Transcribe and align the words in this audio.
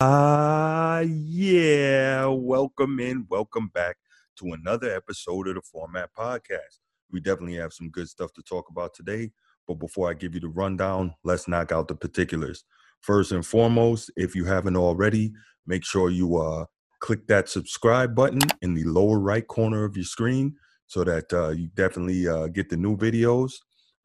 Ah, 0.00 1.00
yeah. 1.00 2.26
Welcome 2.26 3.00
in, 3.00 3.26
welcome 3.28 3.66
back 3.74 3.96
to 4.36 4.52
another 4.52 4.94
episode 4.94 5.48
of 5.48 5.56
the 5.56 5.60
Format 5.60 6.10
Podcast. 6.16 6.78
We 7.10 7.18
definitely 7.18 7.56
have 7.56 7.72
some 7.72 7.90
good 7.90 8.08
stuff 8.08 8.32
to 8.34 8.42
talk 8.42 8.70
about 8.70 8.94
today. 8.94 9.32
But 9.66 9.80
before 9.80 10.08
I 10.08 10.14
give 10.14 10.34
you 10.34 10.40
the 10.40 10.50
rundown, 10.50 11.14
let's 11.24 11.48
knock 11.48 11.72
out 11.72 11.88
the 11.88 11.96
particulars. 11.96 12.62
First 13.00 13.32
and 13.32 13.44
foremost, 13.44 14.12
if 14.16 14.36
you 14.36 14.44
haven't 14.44 14.76
already, 14.76 15.32
make 15.66 15.84
sure 15.84 16.10
you 16.10 16.36
uh, 16.36 16.66
click 17.00 17.26
that 17.26 17.48
subscribe 17.48 18.14
button 18.14 18.42
in 18.62 18.74
the 18.74 18.84
lower 18.84 19.18
right 19.18 19.48
corner 19.48 19.82
of 19.82 19.96
your 19.96 20.04
screen 20.04 20.54
so 20.86 21.02
that 21.02 21.32
uh, 21.32 21.48
you 21.48 21.70
definitely 21.74 22.28
uh, 22.28 22.46
get 22.46 22.68
the 22.68 22.76
new 22.76 22.96
videos. 22.96 23.54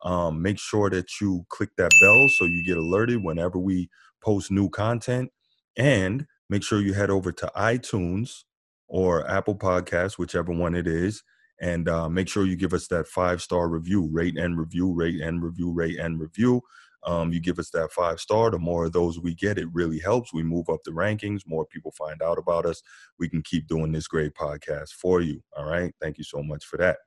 Um, 0.02 0.42
make 0.42 0.58
sure 0.58 0.90
that 0.90 1.22
you 1.22 1.46
click 1.50 1.70
that 1.78 1.92
bell 2.02 2.30
so 2.30 2.46
you 2.46 2.64
get 2.66 2.78
alerted 2.78 3.24
whenever 3.24 3.60
we 3.60 3.92
post 4.24 4.50
new 4.50 4.72
content. 4.72 5.30
And 5.78 6.28
make 6.50 6.64
sure 6.64 6.82
you 6.82 6.94
head 6.94 7.10
over 7.10 7.32
to 7.32 7.52
iTunes 7.56 8.44
or 8.88 9.28
Apple 9.30 9.56
Podcasts, 9.56 10.18
whichever 10.18 10.52
one 10.52 10.76
it 10.76 10.88
is, 10.88 11.24
and 11.62 11.88
uh, 11.88 12.10
make 12.10 12.28
sure 12.28 12.46
you 12.46 12.56
give 12.56 12.74
us 12.74 12.88
that 12.88 13.08
five 13.08 13.42
star 13.42 13.68
review, 13.68 14.08
rate 14.12 14.38
and 14.38 14.58
review, 14.58 14.92
rate 14.94 15.22
and 15.22 15.42
review, 15.44 15.72
rate 15.72 15.98
and 16.00 16.20
review. 16.20 16.62
Um, 17.06 17.34
you 17.34 17.42
give 17.42 17.60
us 17.60 17.70
that 17.72 17.92
five 17.92 18.20
star, 18.20 18.50
the 18.50 18.60
more 18.60 18.86
of 18.86 18.94
those 18.94 19.20
we 19.20 19.36
get, 19.36 19.58
it 19.58 19.68
really 19.74 20.00
helps. 20.00 20.34
We 20.34 20.44
move 20.44 20.70
up 20.70 20.80
the 20.86 20.92
rankings, 20.92 21.42
more 21.46 21.66
people 21.66 21.92
find 21.92 22.22
out 22.22 22.38
about 22.38 22.66
us. 22.66 22.82
We 23.20 23.28
can 23.30 23.42
keep 23.42 23.68
doing 23.68 23.92
this 23.92 24.08
great 24.08 24.34
podcast 24.36 24.90
for 24.92 25.22
you. 25.22 25.42
All 25.58 25.66
right. 25.66 25.94
Thank 26.02 26.18
you 26.18 26.24
so 26.24 26.42
much 26.44 26.66
for 26.66 26.78
that. 26.78 26.98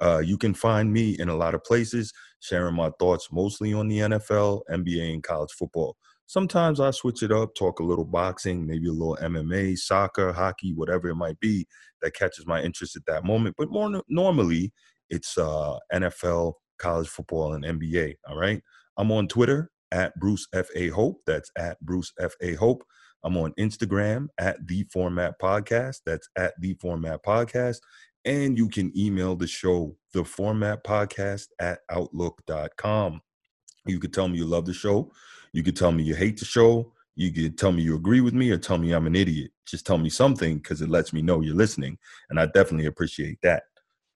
Uh, 0.00 0.18
you 0.18 0.36
can 0.36 0.52
find 0.52 0.92
me 0.92 1.16
in 1.18 1.28
a 1.28 1.36
lot 1.36 1.54
of 1.54 1.64
places, 1.64 2.12
sharing 2.40 2.74
my 2.74 2.90
thoughts 2.98 3.28
mostly 3.32 3.72
on 3.72 3.88
the 3.88 3.98
NFL, 4.00 4.62
NBA, 4.70 5.12
and 5.14 5.22
college 5.22 5.52
football. 5.52 5.96
Sometimes 6.26 6.80
I 6.80 6.90
switch 6.90 7.22
it 7.22 7.30
up, 7.30 7.54
talk 7.54 7.78
a 7.78 7.84
little 7.84 8.04
boxing, 8.04 8.66
maybe 8.66 8.88
a 8.88 8.92
little 8.92 9.16
MMA, 9.22 9.78
soccer, 9.78 10.32
hockey, 10.32 10.72
whatever 10.72 11.08
it 11.08 11.14
might 11.14 11.38
be 11.38 11.66
that 12.02 12.14
catches 12.14 12.46
my 12.46 12.60
interest 12.60 12.96
at 12.96 13.06
that 13.06 13.24
moment. 13.24 13.54
But 13.56 13.70
more 13.70 14.02
normally, 14.08 14.72
it's 15.08 15.38
uh, 15.38 15.76
NFL, 15.92 16.54
college 16.78 17.08
football, 17.08 17.54
and 17.54 17.64
NBA. 17.64 18.14
All 18.28 18.36
right. 18.36 18.60
I'm 18.96 19.12
on 19.12 19.28
Twitter 19.28 19.70
at 19.92 20.18
Bruce 20.18 20.48
F. 20.52 20.66
A. 20.74 20.88
Hope. 20.88 21.20
That's 21.26 21.50
at 21.56 21.80
Bruce 21.80 22.12
F. 22.18 22.34
A. 22.42 22.54
Hope. 22.54 22.82
I'm 23.22 23.36
on 23.36 23.52
Instagram 23.58 24.28
at 24.38 24.66
The 24.66 24.84
Format 24.92 25.34
Podcast. 25.40 26.00
That's 26.06 26.28
at 26.36 26.54
The 26.60 26.74
Format 26.74 27.24
Podcast. 27.24 27.78
And 28.24 28.58
you 28.58 28.68
can 28.68 28.92
email 28.98 29.36
the 29.36 29.46
show, 29.46 29.96
The 30.12 30.24
Format 30.24 30.84
Podcast 30.84 31.46
at 31.60 31.80
Outlook.com. 31.90 33.20
You 33.86 34.00
could 34.00 34.12
tell 34.12 34.28
me 34.28 34.38
you 34.38 34.46
love 34.46 34.66
the 34.66 34.74
show. 34.74 35.12
You 35.56 35.62
could 35.62 35.74
tell 35.74 35.90
me 35.90 36.02
you 36.02 36.14
hate 36.14 36.38
the 36.38 36.44
show. 36.44 36.92
You 37.14 37.32
could 37.32 37.56
tell 37.56 37.72
me 37.72 37.82
you 37.82 37.96
agree 37.96 38.20
with 38.20 38.34
me 38.34 38.50
or 38.50 38.58
tell 38.58 38.76
me 38.76 38.92
I'm 38.92 39.06
an 39.06 39.16
idiot. 39.16 39.52
Just 39.66 39.86
tell 39.86 39.96
me 39.96 40.10
something 40.10 40.58
because 40.58 40.82
it 40.82 40.90
lets 40.90 41.14
me 41.14 41.22
know 41.22 41.40
you're 41.40 41.54
listening. 41.54 41.96
And 42.28 42.38
I 42.38 42.44
definitely 42.44 42.84
appreciate 42.84 43.38
that. 43.42 43.62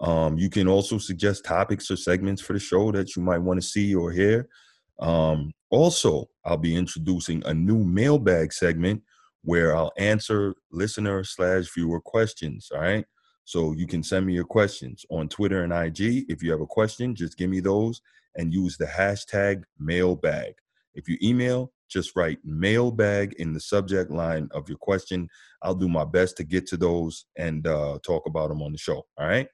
Um, 0.00 0.36
you 0.36 0.50
can 0.50 0.69
also 0.69 0.98
suggest 0.98 1.47
topics 1.47 1.91
or 1.91 1.97
segments 1.97 2.42
for 2.42 2.52
the 2.52 2.58
show 2.58 2.92
that 2.92 3.16
you 3.16 3.22
might 3.22 3.38
want 3.38 3.58
to 3.58 3.66
see 3.66 3.94
or 3.94 4.12
hear. 4.12 4.50
Um, 4.98 5.52
also, 5.70 6.28
I'll 6.44 6.58
be 6.58 6.77
introducing 6.77 7.42
a 7.47 7.54
new 7.54 7.84
mailbag 7.84 8.52
segment 8.52 9.02
where 9.42 9.75
I'll 9.75 9.92
answer 9.97 10.54
listener 10.70 11.25
slash 11.25 11.72
viewer 11.75 12.02
questions. 12.02 12.70
All 12.70 12.82
right. 12.82 13.06
So 13.47 13.72
you 13.72 13.86
can 13.86 14.02
send 14.02 14.27
me 14.27 14.34
your 14.34 14.44
questions 14.44 15.06
on 15.08 15.27
Twitter 15.30 15.64
and 15.64 15.72
IG. 15.72 16.27
If 16.28 16.42
you 16.42 16.50
have 16.50 16.60
a 16.60 16.66
question, 16.66 17.14
just 17.14 17.38
give 17.38 17.48
me 17.48 17.60
those 17.60 18.02
and 18.36 18.52
use 18.52 18.77
the 18.77 18.84
hashtag 18.84 19.62
mailbag. 19.78 20.52
If 20.94 21.08
you 21.08 21.16
email, 21.22 21.72
just 21.88 22.14
write 22.14 22.38
mailbag 22.44 23.34
in 23.34 23.52
the 23.52 23.60
subject 23.60 24.10
line 24.10 24.48
of 24.52 24.69
your 24.69 24.78
question. 24.78 25.28
I'll 25.62 25.74
do 25.74 25.88
my 25.88 26.05
best 26.05 26.36
to 26.38 26.44
get 26.44 26.66
to 26.69 26.77
those 26.77 27.27
and 27.36 27.66
uh, 27.66 27.98
talk 28.05 28.27
about 28.27 28.48
them 28.48 28.62
on 28.62 28.72
the 28.72 28.78
show. 28.78 29.06
All 29.19 29.27
right. 29.27 29.48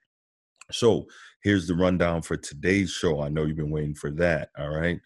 So 0.70 1.06
here's 1.42 1.66
the 1.66 1.74
rundown 1.74 2.22
for 2.22 2.36
today's 2.36 2.90
show. 2.90 3.20
I 3.20 3.28
know 3.28 3.44
you've 3.44 3.56
been 3.56 3.70
waiting 3.70 3.94
for 3.94 4.10
that. 4.12 4.50
All 4.58 4.68
right. 4.68 5.00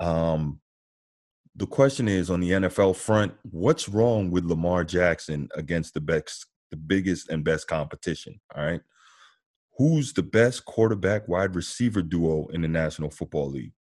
Um, 0.00 0.60
the 1.56 1.66
question 1.66 2.08
is 2.08 2.30
on 2.30 2.40
the 2.40 2.50
NFL 2.50 2.96
front, 2.96 3.32
what's 3.42 3.88
wrong 3.88 4.30
with 4.30 4.44
Lamar 4.44 4.82
Jackson 4.82 5.48
against 5.54 5.94
the 5.94 6.00
best, 6.00 6.46
the 6.70 6.76
biggest 6.76 7.28
and 7.28 7.44
best 7.44 7.68
competition? 7.68 8.40
All 8.54 8.64
right. 8.64 8.80
Who's 9.78 10.12
the 10.12 10.22
best 10.22 10.64
quarterback 10.64 11.28
wide 11.28 11.54
receiver 11.54 12.02
duo 12.02 12.46
in 12.48 12.62
the 12.62 12.68
National 12.68 13.10
Football 13.10 13.50
League? 13.50 13.72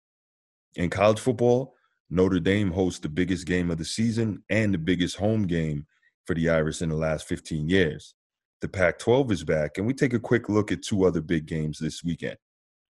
In 0.76 0.90
college 0.90 1.20
football, 1.20 1.76
Notre 2.10 2.40
Dame 2.40 2.72
hosts 2.72 3.00
the 3.00 3.10
biggest 3.10 3.48
game 3.48 3.72
of 3.72 3.78
the 3.78 3.86
season 3.86 4.44
and 4.50 4.74
the 4.74 4.78
biggest 4.78 5.18
home 5.18 5.48
game 5.48 5.86
for 6.26 6.36
the 6.36 6.50
Irish 6.50 6.82
in 6.82 6.90
the 6.90 6.96
last 6.96 7.28
15 7.28 7.68
years. 7.68 8.16
The 8.62 8.68
Pac 8.68 9.00
12 9.00 9.32
is 9.32 9.44
back, 9.44 9.78
and 9.78 9.86
we 9.86 9.94
take 9.94 10.14
a 10.14 10.20
quick 10.20 10.48
look 10.48 10.72
at 10.72 10.84
two 10.84 11.06
other 11.06 11.22
big 11.22 11.46
games 11.46 11.80
this 11.80 12.04
weekend. 12.04 12.38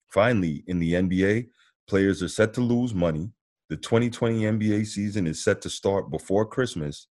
Finally, 0.08 0.64
in 0.66 0.78
the 0.80 0.94
NBA, 0.94 1.48
players 1.86 2.22
are 2.22 2.28
set 2.28 2.52
to 2.54 2.60
lose 2.60 2.94
money. 2.94 3.30
The 3.68 3.76
2020 3.76 4.40
NBA 4.40 4.86
season 4.86 5.26
is 5.26 5.44
set 5.44 5.60
to 5.62 5.70
start 5.70 6.10
before 6.10 6.44
Christmas, 6.44 7.06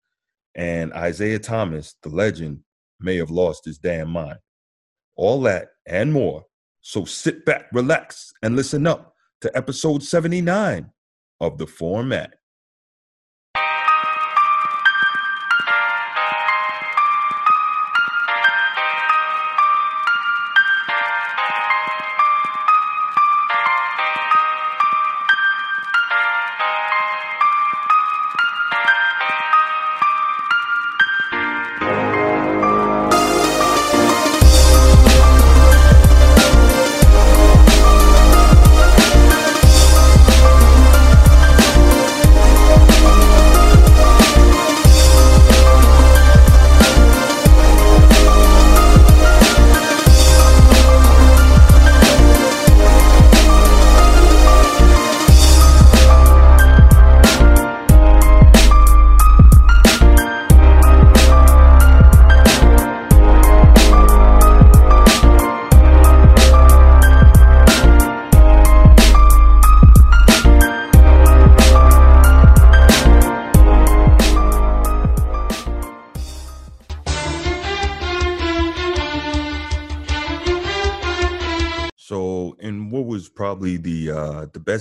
and 0.55 0.91
Isiah 0.93 1.39
Thomas, 1.39 1.95
the 2.03 2.09
legend, 2.09 2.59
may 2.99 3.15
have 3.15 3.31
lost 3.31 3.63
his 3.63 3.77
damn 3.77 4.09
mind. 4.09 4.39
All 5.15 5.41
that 5.43 5.69
and 5.85 6.11
more. 6.11 6.43
So 6.81 7.05
sit 7.05 7.45
back, 7.45 7.67
relax, 7.71 8.33
and 8.41 8.55
listen 8.55 8.87
up 8.87 9.13
to 9.41 9.55
episode 9.55 10.03
79 10.03 10.89
of 11.39 11.57
the 11.57 11.67
format. 11.67 12.38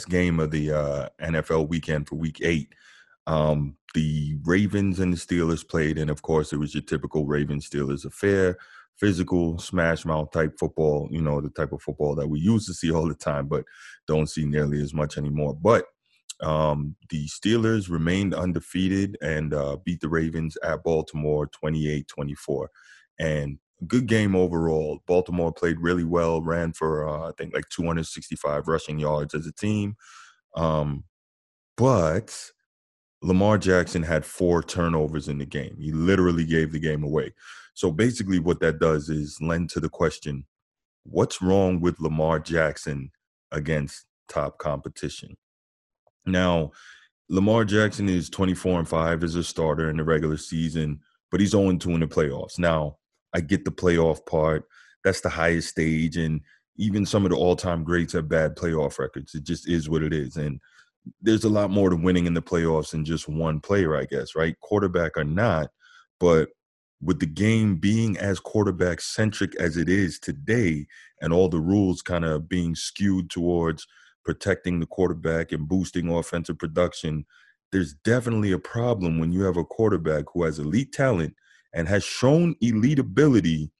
Game 0.04 0.40
of 0.40 0.50
the 0.50 0.72
uh, 0.72 1.08
NFL 1.20 1.68
weekend 1.68 2.08
for 2.08 2.16
Week 2.16 2.40
Eight. 2.42 2.74
Um, 3.26 3.76
the 3.94 4.36
Ravens 4.44 5.00
and 5.00 5.12
the 5.12 5.16
Steelers 5.16 5.66
played, 5.66 5.98
and 5.98 6.10
of 6.10 6.22
course, 6.22 6.52
it 6.52 6.58
was 6.58 6.74
your 6.74 6.82
typical 6.82 7.26
Ravens 7.26 7.68
Steelers 7.68 8.04
affair, 8.04 8.56
physical 8.96 9.58
smash 9.58 10.04
mouth 10.04 10.30
type 10.30 10.58
football. 10.58 11.08
You 11.10 11.22
know, 11.22 11.40
the 11.40 11.50
type 11.50 11.72
of 11.72 11.82
football 11.82 12.14
that 12.16 12.28
we 12.28 12.40
used 12.40 12.66
to 12.68 12.74
see 12.74 12.90
all 12.90 13.08
the 13.08 13.14
time, 13.14 13.46
but 13.46 13.64
don't 14.06 14.28
see 14.28 14.44
nearly 14.44 14.82
as 14.82 14.94
much 14.94 15.18
anymore. 15.18 15.56
But 15.60 15.86
um, 16.40 16.96
the 17.10 17.26
Steelers 17.26 17.90
remained 17.90 18.34
undefeated 18.34 19.16
and 19.20 19.52
uh, 19.52 19.76
beat 19.84 20.00
the 20.00 20.08
Ravens 20.08 20.56
at 20.62 20.84
Baltimore 20.84 21.46
28 21.48 22.06
24. 22.08 22.70
And 23.18 23.58
good 23.86 24.06
game 24.06 24.34
overall. 24.34 25.02
Baltimore 25.06 25.52
played 25.52 25.78
really 25.80 26.04
well, 26.04 26.42
ran 26.42 26.72
for 26.72 27.08
uh, 27.08 27.28
I 27.28 27.32
think 27.38 27.54
like 27.54 27.68
265 27.70 28.68
rushing 28.68 28.98
yards 28.98 29.34
as 29.34 29.46
a 29.46 29.52
team. 29.52 29.96
Um, 30.56 31.04
but 31.76 32.36
Lamar 33.22 33.58
Jackson 33.58 34.02
had 34.02 34.24
four 34.24 34.62
turnovers 34.62 35.28
in 35.28 35.38
the 35.38 35.46
game. 35.46 35.76
He 35.78 35.92
literally 35.92 36.44
gave 36.44 36.72
the 36.72 36.80
game 36.80 37.04
away. 37.04 37.34
So 37.74 37.92
basically, 37.92 38.38
what 38.38 38.60
that 38.60 38.80
does 38.80 39.08
is 39.08 39.40
lend 39.40 39.70
to 39.70 39.80
the 39.80 39.88
question 39.88 40.44
what's 41.04 41.40
wrong 41.40 41.80
with 41.80 42.00
Lamar 42.00 42.38
Jackson 42.38 43.10
against 43.52 44.04
top 44.28 44.58
competition? 44.58 45.36
Now, 46.26 46.72
Lamar 47.30 47.64
Jackson 47.64 48.08
is 48.08 48.28
24 48.28 48.80
and 48.80 48.88
5 48.88 49.24
as 49.24 49.34
a 49.34 49.44
starter 49.44 49.88
in 49.88 49.96
the 49.96 50.04
regular 50.04 50.36
season, 50.36 51.00
but 51.30 51.40
he's 51.40 51.50
0 51.50 51.76
2 51.76 51.90
in 51.90 52.00
the 52.00 52.06
playoffs. 52.06 52.58
Now, 52.58 52.98
I 53.34 53.40
get 53.40 53.64
the 53.64 53.70
playoff 53.70 54.24
part. 54.26 54.64
That's 55.04 55.20
the 55.20 55.28
highest 55.28 55.68
stage. 55.68 56.16
And 56.16 56.40
even 56.76 57.04
some 57.04 57.24
of 57.24 57.30
the 57.30 57.36
all 57.36 57.56
time 57.56 57.84
greats 57.84 58.12
have 58.12 58.28
bad 58.28 58.56
playoff 58.56 58.98
records. 58.98 59.34
It 59.34 59.44
just 59.44 59.68
is 59.68 59.88
what 59.88 60.02
it 60.02 60.12
is. 60.12 60.36
And 60.36 60.60
there's 61.22 61.44
a 61.44 61.48
lot 61.48 61.70
more 61.70 61.90
to 61.90 61.96
winning 61.96 62.26
in 62.26 62.34
the 62.34 62.42
playoffs 62.42 62.90
than 62.90 63.04
just 63.04 63.28
one 63.28 63.60
player, 63.60 63.96
I 63.96 64.04
guess, 64.04 64.34
right? 64.34 64.58
Quarterback 64.60 65.16
or 65.16 65.24
not. 65.24 65.70
But 66.20 66.50
with 67.00 67.20
the 67.20 67.26
game 67.26 67.76
being 67.76 68.16
as 68.18 68.40
quarterback 68.40 69.00
centric 69.00 69.54
as 69.56 69.76
it 69.76 69.88
is 69.88 70.18
today, 70.18 70.86
and 71.20 71.32
all 71.32 71.48
the 71.48 71.60
rules 71.60 72.02
kind 72.02 72.24
of 72.24 72.48
being 72.48 72.74
skewed 72.74 73.30
towards 73.30 73.86
protecting 74.24 74.80
the 74.80 74.86
quarterback 74.86 75.52
and 75.52 75.68
boosting 75.68 76.10
offensive 76.10 76.58
production, 76.58 77.24
there's 77.72 77.94
definitely 77.94 78.52
a 78.52 78.58
problem 78.58 79.18
when 79.18 79.32
you 79.32 79.42
have 79.42 79.56
a 79.56 79.64
quarterback 79.64 80.24
who 80.32 80.44
has 80.44 80.58
elite 80.58 80.92
talent 80.92 81.34
and 81.74 81.88
has 81.88 82.04
shown 82.04 82.54
elite 82.60 82.98
ability, 82.98 83.70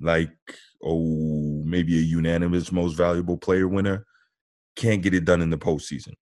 like, 0.00 0.30
oh, 0.82 1.62
maybe 1.64 1.98
a 1.98 2.02
unanimous 2.02 2.70
most 2.70 2.94
valuable 2.94 3.36
player 3.36 3.68
winner, 3.68 4.06
can't 4.76 5.02
get 5.02 5.14
it 5.14 5.24
done 5.24 5.42
in 5.42 5.50
the 5.50 5.58
postseason. 5.58 6.14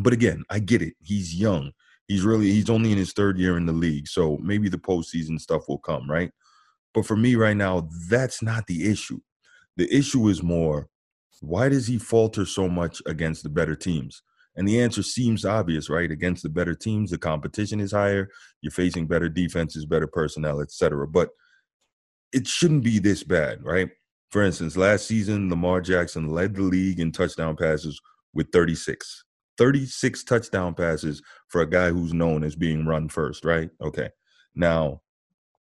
But 0.00 0.12
again, 0.12 0.44
I 0.50 0.58
get 0.58 0.82
it. 0.82 0.94
He's 1.02 1.34
young. 1.34 1.72
He's 2.06 2.22
really 2.22 2.50
he's 2.50 2.70
only 2.70 2.90
in 2.90 2.98
his 2.98 3.12
third 3.12 3.38
year 3.38 3.56
in 3.56 3.66
the 3.66 3.72
league, 3.72 4.08
so 4.08 4.38
maybe 4.38 4.68
the 4.68 4.78
postseason 4.78 5.38
stuff 5.38 5.68
will 5.68 5.78
come, 5.78 6.10
right? 6.10 6.30
But 6.94 7.04
for 7.04 7.16
me 7.16 7.34
right 7.34 7.56
now, 7.56 7.88
that's 8.08 8.42
not 8.42 8.66
the 8.66 8.90
issue. 8.90 9.20
The 9.76 9.94
issue 9.94 10.28
is 10.28 10.42
more 10.42 10.88
why 11.40 11.68
does 11.68 11.86
he 11.86 11.98
falter 11.98 12.44
so 12.44 12.68
much 12.68 13.00
against 13.06 13.42
the 13.42 13.48
better 13.48 13.76
teams? 13.76 14.22
And 14.58 14.66
the 14.66 14.82
answer 14.82 15.04
seems 15.04 15.44
obvious, 15.44 15.88
right? 15.88 16.10
Against 16.10 16.42
the 16.42 16.48
better 16.48 16.74
teams, 16.74 17.12
the 17.12 17.18
competition 17.18 17.78
is 17.78 17.92
higher, 17.92 18.28
you're 18.60 18.72
facing 18.72 19.06
better 19.06 19.28
defenses, 19.28 19.86
better 19.86 20.08
personnel, 20.08 20.60
etc. 20.60 21.06
But 21.06 21.30
it 22.32 22.48
shouldn't 22.48 22.82
be 22.82 22.98
this 22.98 23.22
bad, 23.22 23.62
right? 23.62 23.88
For 24.32 24.42
instance, 24.42 24.76
last 24.76 25.06
season, 25.06 25.48
Lamar 25.48 25.80
Jackson 25.80 26.28
led 26.28 26.56
the 26.56 26.62
league 26.62 26.98
in 26.98 27.12
touchdown 27.12 27.56
passes 27.56 28.00
with 28.34 28.50
36. 28.52 29.24
36 29.58 30.24
touchdown 30.24 30.74
passes 30.74 31.22
for 31.46 31.60
a 31.60 31.70
guy 31.70 31.90
who's 31.90 32.12
known 32.12 32.42
as 32.42 32.56
being 32.56 32.84
run 32.84 33.08
first, 33.08 33.44
right? 33.44 33.70
Okay. 33.80 34.10
Now, 34.56 35.02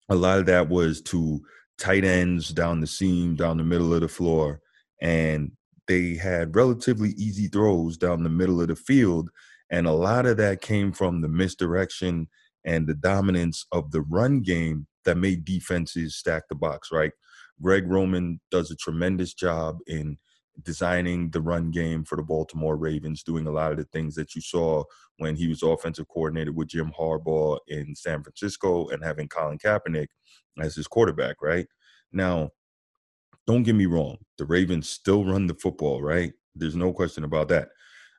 a 0.09 0.15
lot 0.15 0.39
of 0.39 0.47
that 0.47 0.69
was 0.69 1.03
to 1.03 1.41
tight 1.77 2.05
ends 2.05 2.51
down 2.51 2.81
the 2.81 2.87
seam, 2.87 3.35
down 3.35 3.57
the 3.57 3.65
middle 3.65 3.93
of 3.93 4.01
the 4.01 4.09
floor, 4.09 4.61
and 5.03 5.51
they 5.89 6.15
had 6.15 6.57
relatively 6.57 7.11
easy 7.11 7.49
throws 7.49 7.97
down 7.97 8.23
the 8.23 8.29
middle 8.29 8.61
of 8.61 8.69
the 8.69 8.77
field. 8.77 9.31
And 9.71 9.87
a 9.87 9.93
lot 9.93 10.27
of 10.27 10.37
that 10.37 10.61
came 10.61 10.93
from 10.93 11.21
the 11.21 11.29
misdirection 11.29 12.29
and 12.65 12.87
the 12.87 12.95
dominance 12.95 13.67
of 13.73 13.91
the 13.91 14.03
run 14.03 14.41
game 14.41 14.87
that 15.05 15.17
made 15.17 15.45
defenses 15.45 16.17
stack 16.17 16.45
the 16.49 16.55
box, 16.55 16.91
right? 16.93 17.13
Greg 17.63 17.89
Roman 17.89 18.41
does 18.51 18.71
a 18.71 18.77
tremendous 18.77 19.33
job 19.33 19.79
in 19.87 20.19
designing 20.63 21.31
the 21.31 21.41
run 21.41 21.71
game 21.71 22.05
for 22.05 22.17
the 22.17 22.23
Baltimore 22.23 22.77
Ravens, 22.77 23.23
doing 23.23 23.47
a 23.47 23.51
lot 23.51 23.73
of 23.73 23.79
the 23.79 23.85
things 23.85 24.15
that 24.15 24.35
you 24.35 24.41
saw 24.41 24.83
when 25.19 25.37
he 25.37 25.49
was 25.49 25.63
offensive 25.63 26.09
coordinator 26.09 26.53
with 26.53 26.69
Jim 26.69 26.93
Harbaugh 26.99 27.59
in 27.69 27.95
San 27.95 28.23
Francisco 28.23 28.89
and 28.89 29.03
having 29.05 29.29
Colin 29.29 29.59
Kaepernick 29.59 30.09
as 30.61 30.75
his 30.75 30.87
quarterback, 30.87 31.37
right? 31.43 31.67
Now, 32.13 32.51
don't 33.47 33.63
get 33.63 33.75
me 33.75 33.87
wrong, 33.87 34.19
the 34.39 34.45
Ravens 34.45 34.89
still 34.89 35.25
run 35.25 35.47
the 35.47 35.55
football, 35.55 36.03
right? 36.03 36.33
There's 36.55 36.77
no 36.77 36.93
question 36.93 37.25
about 37.25 37.49
that. 37.49 37.69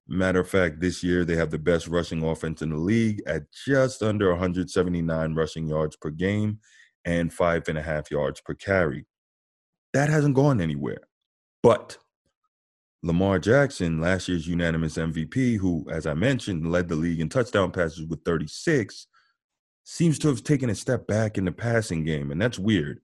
Matter 0.08 0.40
of 0.40 0.50
fact, 0.50 0.80
this 0.80 1.04
year 1.04 1.26
they 1.26 1.36
have 1.36 1.52
the 1.52 1.60
best 1.60 1.88
rushing 1.88 2.24
offense 2.24 2.62
in 2.62 2.70
the 2.70 2.78
league 2.78 3.22
at 3.28 3.44
just 3.52 4.02
under 4.02 4.30
179 4.30 5.36
rushing 5.36 5.68
yards 5.68 5.98
per 5.98 6.10
game 6.10 6.60
and 7.04 7.34
five 7.34 7.68
and 7.68 7.78
a 7.78 7.82
half 7.82 8.10
yards 8.10 8.40
per 8.40 8.54
carry. 8.54 9.06
That 9.94 10.10
hasn't 10.10 10.36
gone 10.36 10.62
anywhere. 10.62 11.02
But 11.62 11.98
Lamar 13.04 13.40
Jackson, 13.40 14.00
last 14.00 14.30
year's 14.30 14.48
unanimous 14.48 14.96
MVP, 14.96 15.58
who, 15.58 15.86
as 15.92 16.06
I 16.06 16.14
mentioned, 16.14 16.72
led 16.72 16.88
the 16.88 16.96
league 16.96 17.20
in 17.20 17.28
touchdown 17.28 17.72
passes 17.72 18.06
with 18.08 18.24
36, 18.24 19.08
seems 19.84 20.20
to 20.20 20.30
have 20.30 20.44
taken 20.44 20.70
a 20.70 20.76
step 20.76 21.06
back 21.08 21.38
in 21.38 21.44
the 21.44 21.52
passing 21.52 22.06
game. 22.06 22.32
And 22.32 22.42
that's 22.42 22.60
weird 22.60 23.02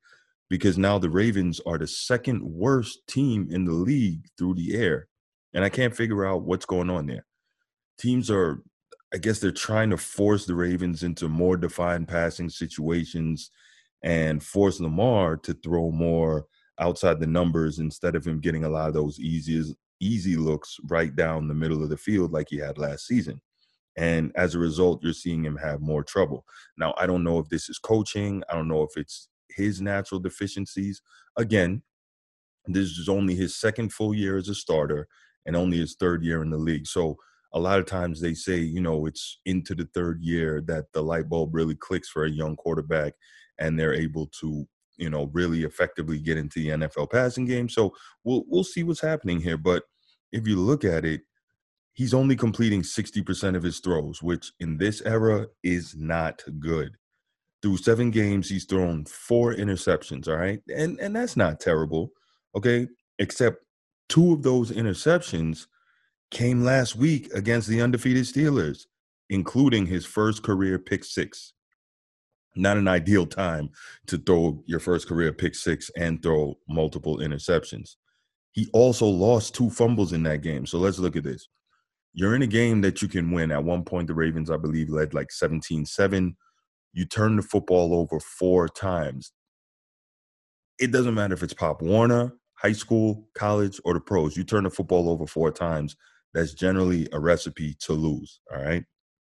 because 0.49 0.77
now 0.77 0.97
the 0.97 1.09
Ravens 1.09 1.59
are 1.65 1.77
the 1.77 1.87
second 1.87 2.43
worst 2.43 2.99
team 3.07 3.47
in 3.49 3.65
the 3.65 3.73
league 3.73 4.25
through 4.37 4.55
the 4.55 4.75
air. 4.75 5.07
And 5.53 5.63
I 5.63 5.69
can't 5.69 5.95
figure 5.95 6.25
out 6.25 6.43
what's 6.43 6.65
going 6.65 6.89
on 6.89 7.05
there. 7.05 7.25
Teams 7.97 8.29
are, 8.29 8.63
I 9.13 9.17
guess, 9.17 9.39
they're 9.39 9.51
trying 9.51 9.91
to 9.91 9.97
force 9.97 10.45
the 10.45 10.55
Ravens 10.55 11.03
into 11.03 11.29
more 11.29 11.57
defined 11.57 12.07
passing 12.07 12.49
situations 12.49 13.51
and 14.03 14.43
force 14.43 14.79
Lamar 14.79 15.37
to 15.37 15.53
throw 15.53 15.91
more 15.91 16.45
outside 16.79 17.19
the 17.19 17.27
numbers 17.27 17.79
instead 17.79 18.15
of 18.15 18.25
him 18.25 18.39
getting 18.39 18.63
a 18.63 18.69
lot 18.69 18.87
of 18.87 18.93
those 18.93 19.19
easy 19.19 19.75
easy 19.99 20.35
looks 20.35 20.77
right 20.89 21.15
down 21.15 21.47
the 21.47 21.53
middle 21.53 21.81
of 21.81 21.89
the 21.89 21.97
field 21.97 22.33
like 22.33 22.49
he 22.49 22.57
had 22.57 22.77
last 22.77 23.07
season. 23.07 23.39
And 23.95 24.31
as 24.35 24.55
a 24.55 24.59
result, 24.59 25.01
you're 25.03 25.13
seeing 25.13 25.45
him 25.45 25.55
have 25.57 25.79
more 25.79 26.03
trouble. 26.03 26.45
Now, 26.77 26.93
I 26.97 27.05
don't 27.05 27.23
know 27.23 27.39
if 27.39 27.47
this 27.47 27.69
is 27.69 27.77
coaching. 27.77 28.43
I 28.49 28.55
don't 28.55 28.67
know 28.67 28.81
if 28.81 28.97
it's 28.97 29.29
his 29.55 29.81
natural 29.81 30.19
deficiencies. 30.19 31.01
Again, 31.37 31.81
this 32.65 32.97
is 32.97 33.09
only 33.09 33.35
his 33.35 33.55
second 33.55 33.91
full 33.91 34.13
year 34.13 34.37
as 34.37 34.49
a 34.49 34.55
starter 34.55 35.07
and 35.45 35.55
only 35.55 35.77
his 35.77 35.95
third 35.95 36.23
year 36.23 36.41
in 36.41 36.49
the 36.49 36.57
league. 36.57 36.87
So 36.87 37.17
a 37.53 37.59
lot 37.59 37.79
of 37.79 37.85
times 37.85 38.19
they 38.19 38.33
say, 38.33 38.57
you 38.57 38.81
know, 38.81 39.05
it's 39.05 39.39
into 39.45 39.75
the 39.75 39.87
third 39.93 40.21
year 40.21 40.61
that 40.67 40.85
the 40.93 41.01
light 41.01 41.29
bulb 41.29 41.53
really 41.53 41.75
clicks 41.75 42.09
for 42.09 42.25
a 42.25 42.31
young 42.31 42.55
quarterback 42.55 43.13
and 43.59 43.77
they're 43.77 43.93
able 43.93 44.27
to 44.41 44.67
you 44.97 45.09
know 45.09 45.29
really 45.33 45.63
effectively 45.63 46.19
get 46.19 46.37
into 46.37 46.59
the 46.59 46.69
NFL 46.69 47.11
passing 47.11 47.45
game. 47.45 47.69
So 47.69 47.93
we'll 48.23 48.43
we'll 48.47 48.63
see 48.63 48.83
what's 48.83 49.01
happening 49.01 49.39
here. 49.39 49.57
But 49.57 49.83
if 50.31 50.47
you 50.47 50.57
look 50.57 50.83
at 50.83 51.05
it, 51.05 51.21
he's 51.93 52.13
only 52.13 52.35
completing 52.35 52.81
60% 52.81 53.55
of 53.55 53.63
his 53.63 53.79
throws, 53.79 54.21
which 54.21 54.51
in 54.59 54.77
this 54.77 55.01
era 55.01 55.47
is 55.63 55.95
not 55.95 56.41
good. 56.59 56.97
Through 57.63 57.77
seven 57.77 58.11
games, 58.11 58.47
he's 58.47 58.65
thrown 58.65 59.05
four 59.05 59.55
interceptions. 59.55 60.27
All 60.27 60.37
right. 60.37 60.61
And 60.75 60.99
and 60.99 61.15
that's 61.15 61.35
not 61.35 61.59
terrible. 61.59 62.11
Okay. 62.55 62.87
Except 63.17 63.63
two 64.09 64.33
of 64.33 64.43
those 64.43 64.71
interceptions 64.71 65.65
came 66.29 66.63
last 66.63 66.95
week 66.95 67.33
against 67.33 67.67
the 67.67 67.81
undefeated 67.81 68.25
Steelers, 68.25 68.85
including 69.29 69.87
his 69.87 70.05
first 70.05 70.43
career 70.43 70.77
pick 70.77 71.03
six 71.03 71.53
not 72.55 72.77
an 72.77 72.87
ideal 72.87 73.25
time 73.25 73.69
to 74.07 74.17
throw 74.17 74.63
your 74.65 74.79
first 74.79 75.07
career 75.07 75.33
pick 75.33 75.55
six 75.55 75.89
and 75.97 76.21
throw 76.21 76.57
multiple 76.67 77.17
interceptions. 77.17 77.95
He 78.51 78.69
also 78.73 79.07
lost 79.07 79.55
two 79.55 79.69
fumbles 79.69 80.13
in 80.13 80.23
that 80.23 80.41
game. 80.41 80.65
So 80.65 80.77
let's 80.77 80.99
look 80.99 81.15
at 81.15 81.23
this. 81.23 81.47
You're 82.13 82.35
in 82.35 82.43
a 82.43 82.47
game 82.47 82.81
that 82.81 83.01
you 83.01 83.07
can 83.07 83.31
win. 83.31 83.51
At 83.51 83.63
one 83.63 83.83
point, 83.83 84.07
the 84.07 84.13
Ravens, 84.13 84.51
I 84.51 84.57
believe, 84.57 84.89
led 84.89 85.15
like 85.15 85.31
17 85.31 85.85
7. 85.85 86.35
You 86.93 87.05
turn 87.05 87.35
the 87.35 87.41
football 87.41 87.93
over 87.93 88.19
four 88.19 88.69
times. 88.69 89.31
It 90.79 90.91
doesn't 90.91 91.13
matter 91.13 91.33
if 91.33 91.43
it's 91.43 91.53
Pop 91.53 91.81
Warner, 91.81 92.33
high 92.55 92.73
school, 92.73 93.27
college, 93.35 93.79
or 93.85 93.93
the 93.93 93.99
pros. 93.99 94.37
You 94.37 94.43
turn 94.43 94.63
the 94.63 94.69
football 94.69 95.09
over 95.09 95.27
four 95.27 95.51
times. 95.51 95.95
That's 96.33 96.53
generally 96.53 97.07
a 97.11 97.19
recipe 97.19 97.75
to 97.81 97.93
lose. 97.93 98.39
All 98.53 98.61
right. 98.61 98.83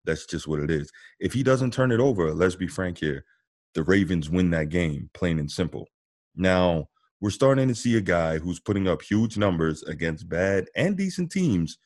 That's 0.06 0.25
just 0.25 0.48
what 0.48 0.60
it 0.60 0.72
is. 0.72 0.91
If 1.20 1.34
he 1.34 1.44
doesn't 1.44 1.74
turn 1.74 1.91
it 1.91 2.00
over, 2.00 2.34
let's 2.34 2.56
be 2.56 2.68
frank 2.68 2.98
here, 2.98 3.25
the 3.74 3.84
Ravens 3.84 4.30
win 4.30 4.50
that 4.51 4.70
game, 4.70 5.10
plain 5.13 5.39
and 5.39 5.50
simple. 5.50 5.88
Now, 6.36 6.88
we're 7.20 7.30
starting 7.30 7.68
to 7.68 7.75
see 7.75 7.98
a 7.98 8.01
guy 8.01 8.39
who's 8.39 8.60
putting 8.60 8.88
up 8.88 9.01
huge 9.03 9.38
numbers 9.38 9.84
against 9.84 10.27
bad 10.27 10.65
and 10.75 10.98
decent 10.98 11.32
teams, 11.32 11.77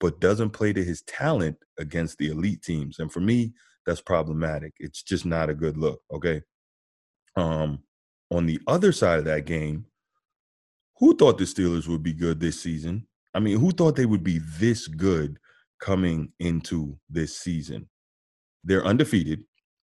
but 0.00 0.20
doesn't 0.20 0.50
play 0.50 0.72
to 0.74 0.84
his 0.84 1.02
talent 1.02 1.56
against 1.78 2.18
the 2.18 2.28
elite 2.28 2.62
teams. 2.62 2.98
And 2.98 3.10
for 3.10 3.20
me, 3.20 3.54
that's 3.86 4.00
problematic. 4.00 4.74
It's 4.78 5.02
just 5.02 5.24
not 5.24 5.50
a 5.50 5.54
good 5.54 5.76
look. 5.76 6.00
Okay. 6.12 6.42
Um, 7.36 7.80
on 8.30 8.46
the 8.46 8.58
other 8.66 8.92
side 8.92 9.18
of 9.18 9.24
that 9.26 9.46
game, 9.46 9.86
who 10.98 11.16
thought 11.16 11.38
the 11.38 11.44
Steelers 11.44 11.86
would 11.86 12.02
be 12.02 12.12
good 12.12 12.40
this 12.40 12.60
season? 12.60 13.06
I 13.34 13.38
mean, 13.38 13.58
who 13.58 13.70
thought 13.70 13.96
they 13.96 14.06
would 14.06 14.24
be 14.24 14.40
this 14.58 14.88
good 14.88 15.38
coming 15.78 16.32
into 16.38 16.98
this 17.08 17.38
season. 17.38 17.88
They're 18.64 18.84
undefeated. 18.84 19.44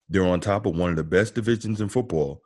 They're 0.08 0.26
on 0.26 0.40
top 0.40 0.66
of 0.66 0.76
one 0.76 0.90
of 0.90 0.96
the 0.96 1.04
best 1.04 1.34
divisions 1.34 1.80
in 1.80 1.88
football. 1.88 2.42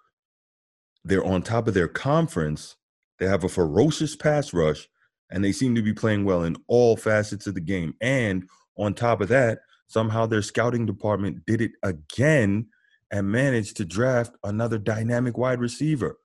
They're 1.04 1.25
on 1.25 1.42
top 1.42 1.69
of 1.69 1.75
their 1.75 1.88
conference. 1.88 2.76
They 3.19 3.26
have 3.26 3.45
a 3.45 3.49
ferocious 3.49 4.16
pass 4.16 4.52
rush, 4.52 4.88
and 5.30 5.45
they 5.45 5.52
seem 5.52 5.75
to 5.75 5.83
be 5.83 5.92
playing 5.92 6.25
well 6.25 6.45
in 6.45 6.57
all 6.69 6.97
facets 6.97 7.47
of 7.47 7.54
the 7.54 7.61
game. 7.61 7.95
And 8.00 8.49
on 8.76 8.95
top 8.95 9.21
of 9.21 9.28
that, 9.28 9.61
somehow 9.90 10.25
their 10.25 10.40
scouting 10.40 10.87
department 10.87 11.44
did 11.47 11.61
it 11.61 11.73
again 11.82 12.64
and 13.11 13.30
managed 13.30 13.76
to 13.76 13.85
draft 13.85 14.30
another 14.44 14.78
dynamic 14.78 15.37
wide 15.37 15.59
receiver. 15.59 16.16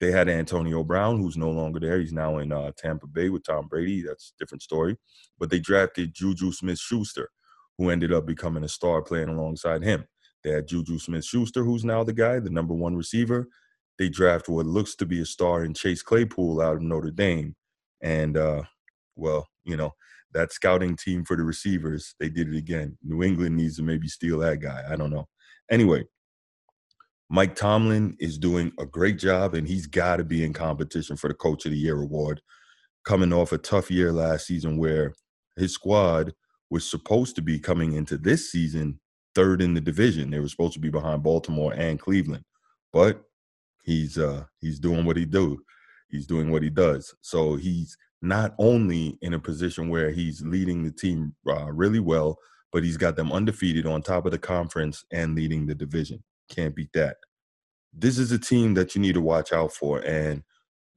They 0.00 0.10
had 0.10 0.30
Antonio 0.30 0.82
Brown, 0.82 1.18
who's 1.18 1.36
no 1.36 1.50
longer 1.50 1.78
there. 1.78 2.00
He's 2.00 2.14
now 2.14 2.38
in 2.38 2.50
uh, 2.50 2.72
Tampa 2.78 3.06
Bay 3.06 3.28
with 3.28 3.44
Tom 3.44 3.68
Brady. 3.68 4.02
That's 4.02 4.32
a 4.34 4.38
different 4.42 4.62
story. 4.62 4.96
But 5.38 5.50
they 5.50 5.60
drafted 5.60 6.14
Juju 6.14 6.52
Smith 6.52 6.78
Schuster, 6.78 7.28
who 7.76 7.90
ended 7.90 8.10
up 8.10 8.24
becoming 8.24 8.64
a 8.64 8.68
star 8.68 9.02
playing 9.02 9.28
alongside 9.28 9.82
him. 9.82 10.06
They 10.42 10.52
had 10.52 10.66
Juju 10.66 10.98
Smith 10.98 11.26
Schuster, 11.26 11.62
who's 11.62 11.84
now 11.84 12.02
the 12.02 12.14
guy, 12.14 12.40
the 12.40 12.48
number 12.48 12.72
one 12.72 12.96
receiver. 12.96 13.48
They 13.98 14.08
draft 14.08 14.48
what 14.48 14.64
looks 14.64 14.94
to 14.94 15.04
be 15.04 15.20
a 15.20 15.26
star 15.26 15.62
in 15.62 15.74
Chase 15.74 16.02
Claypool 16.02 16.62
out 16.62 16.76
of 16.76 16.82
Notre 16.82 17.10
Dame. 17.10 17.54
And, 18.00 18.38
uh, 18.38 18.62
well, 19.14 19.46
you 19.64 19.76
know, 19.76 19.92
that 20.32 20.52
scouting 20.52 20.96
team 20.96 21.24
for 21.24 21.36
the 21.36 21.42
receivers, 21.42 22.14
they 22.20 22.28
did 22.28 22.48
it 22.52 22.56
again. 22.56 22.96
New 23.02 23.22
England 23.22 23.56
needs 23.56 23.76
to 23.76 23.82
maybe 23.82 24.08
steal 24.08 24.38
that 24.40 24.60
guy. 24.60 24.84
I 24.88 24.96
don't 24.96 25.10
know. 25.10 25.28
Anyway, 25.70 26.04
Mike 27.28 27.54
Tomlin 27.54 28.16
is 28.18 28.38
doing 28.38 28.72
a 28.78 28.86
great 28.86 29.18
job, 29.18 29.54
and 29.54 29.66
he's 29.66 29.86
got 29.86 30.16
to 30.16 30.24
be 30.24 30.44
in 30.44 30.52
competition 30.52 31.16
for 31.16 31.28
the 31.28 31.34
Coach 31.34 31.64
of 31.64 31.72
the 31.72 31.78
Year 31.78 32.00
award. 32.00 32.40
Coming 33.04 33.32
off 33.32 33.52
a 33.52 33.58
tough 33.58 33.90
year 33.90 34.12
last 34.12 34.46
season 34.46 34.76
where 34.76 35.14
his 35.56 35.72
squad 35.72 36.32
was 36.70 36.88
supposed 36.88 37.36
to 37.36 37.42
be 37.42 37.58
coming 37.58 37.92
into 37.94 38.18
this 38.18 38.50
season 38.50 39.00
third 39.34 39.62
in 39.62 39.74
the 39.74 39.80
division. 39.80 40.30
They 40.30 40.40
were 40.40 40.48
supposed 40.48 40.74
to 40.74 40.80
be 40.80 40.90
behind 40.90 41.22
Baltimore 41.22 41.72
and 41.72 41.98
Cleveland, 42.00 42.44
but 42.92 43.22
he's 43.82 44.18
uh 44.18 44.44
he's 44.60 44.78
doing 44.78 45.04
what 45.04 45.16
he 45.16 45.24
do. 45.24 45.60
He's 46.08 46.26
doing 46.26 46.50
what 46.50 46.62
he 46.62 46.70
does. 46.70 47.14
So 47.20 47.56
he's 47.56 47.96
not 48.22 48.54
only 48.58 49.18
in 49.22 49.34
a 49.34 49.38
position 49.38 49.88
where 49.88 50.10
he's 50.10 50.42
leading 50.42 50.84
the 50.84 50.90
team 50.90 51.34
uh, 51.48 51.72
really 51.72 52.00
well, 52.00 52.38
but 52.72 52.84
he's 52.84 52.96
got 52.96 53.16
them 53.16 53.32
undefeated 53.32 53.86
on 53.86 54.02
top 54.02 54.26
of 54.26 54.32
the 54.32 54.38
conference 54.38 55.04
and 55.12 55.34
leading 55.34 55.66
the 55.66 55.74
division. 55.74 56.22
Can't 56.48 56.74
beat 56.74 56.92
that. 56.94 57.16
This 57.92 58.18
is 58.18 58.30
a 58.30 58.38
team 58.38 58.74
that 58.74 58.94
you 58.94 59.00
need 59.00 59.14
to 59.14 59.20
watch 59.20 59.52
out 59.52 59.72
for. 59.72 60.00
And 60.00 60.42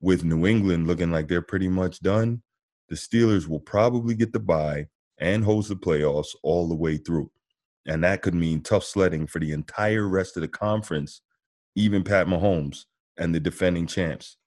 with 0.02 0.24
New 0.24 0.46
England 0.46 0.88
looking 0.88 1.12
like 1.12 1.28
they're 1.28 1.42
pretty 1.42 1.70
much 1.70 2.02
done, 2.02 2.44
the 2.90 2.96
Steelers 2.96 3.48
will 3.48 3.60
probably 3.60 4.14
get 4.14 4.34
the 4.34 4.40
bye 4.40 4.88
and 5.18 5.44
host 5.44 5.70
the 5.70 5.76
playoffs 5.76 6.36
all 6.44 6.68
the 6.68 6.76
way 6.76 6.98
through. 6.98 7.32
And 7.88 8.04
that 8.04 8.22
could 8.22 8.36
mean 8.36 8.62
tough 8.62 8.84
sledding 8.84 9.28
for 9.28 9.40
the 9.40 9.52
entire 9.52 10.08
rest 10.08 10.38
of 10.38 10.42
the 10.42 10.48
conference, 10.48 11.22
even 11.76 12.04
Pat 12.04 12.28
Mahomes 12.28 12.86
and 13.18 13.34
the 13.34 13.40
defending 13.40 13.88
champs. 13.88 14.38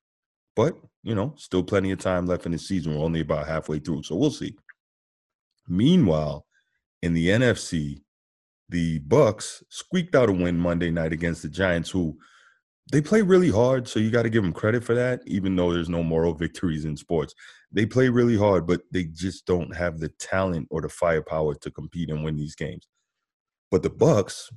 But, 0.55 0.77
you 1.07 1.15
know, 1.15 1.33
still 1.37 1.63
plenty 1.63 1.93
of 1.93 2.01
time 2.01 2.27
left 2.27 2.47
in 2.47 2.53
the 2.53 2.59
season. 2.59 2.93
We're 2.93 3.05
only 3.05 3.21
about 3.21 3.47
halfway 3.47 3.79
through, 3.79 4.03
so 4.03 4.17
we'll 4.17 4.33
see. 4.33 4.57
Meanwhile, 5.69 6.45
in 7.01 7.15
the 7.15 7.29
NFC, 7.29 8.03
the 8.71 8.99
Bucs 9.01 9.63
squeaked 9.69 10.17
out 10.17 10.29
a 10.29 10.33
win 10.33 10.59
Monday 10.59 10.91
night 10.91 11.13
against 11.13 11.43
the 11.43 11.49
Giants, 11.49 11.91
who 11.91 12.19
they 12.91 13.01
play 13.01 13.23
really 13.23 13.51
hard. 13.51 13.87
So 13.87 14.01
you 14.01 14.11
got 14.11 14.25
to 14.25 14.31
give 14.31 14.43
them 14.43 14.53
credit 14.53 14.83
for 14.83 14.95
that, 14.95 15.21
even 15.27 15.55
though 15.55 15.73
there's 15.73 15.89
no 15.89 16.03
moral 16.03 16.35
victories 16.45 16.85
in 16.85 16.97
sports. 16.97 17.35
They 17.71 17.87
play 17.87 18.09
really 18.09 18.37
hard, 18.37 18.67
but 18.67 18.81
they 18.91 19.05
just 19.05 19.47
don't 19.47 19.75
have 19.77 20.01
the 20.01 20.09
talent 20.09 20.67
or 20.73 20.81
the 20.81 20.89
firepower 20.89 21.55
to 21.55 21.71
compete 21.71 22.11
and 22.11 22.25
win 22.25 22.37
these 22.37 22.57
games. 22.57 22.89
But 23.71 23.85
the 23.85 23.91
Bucs, 23.91 24.53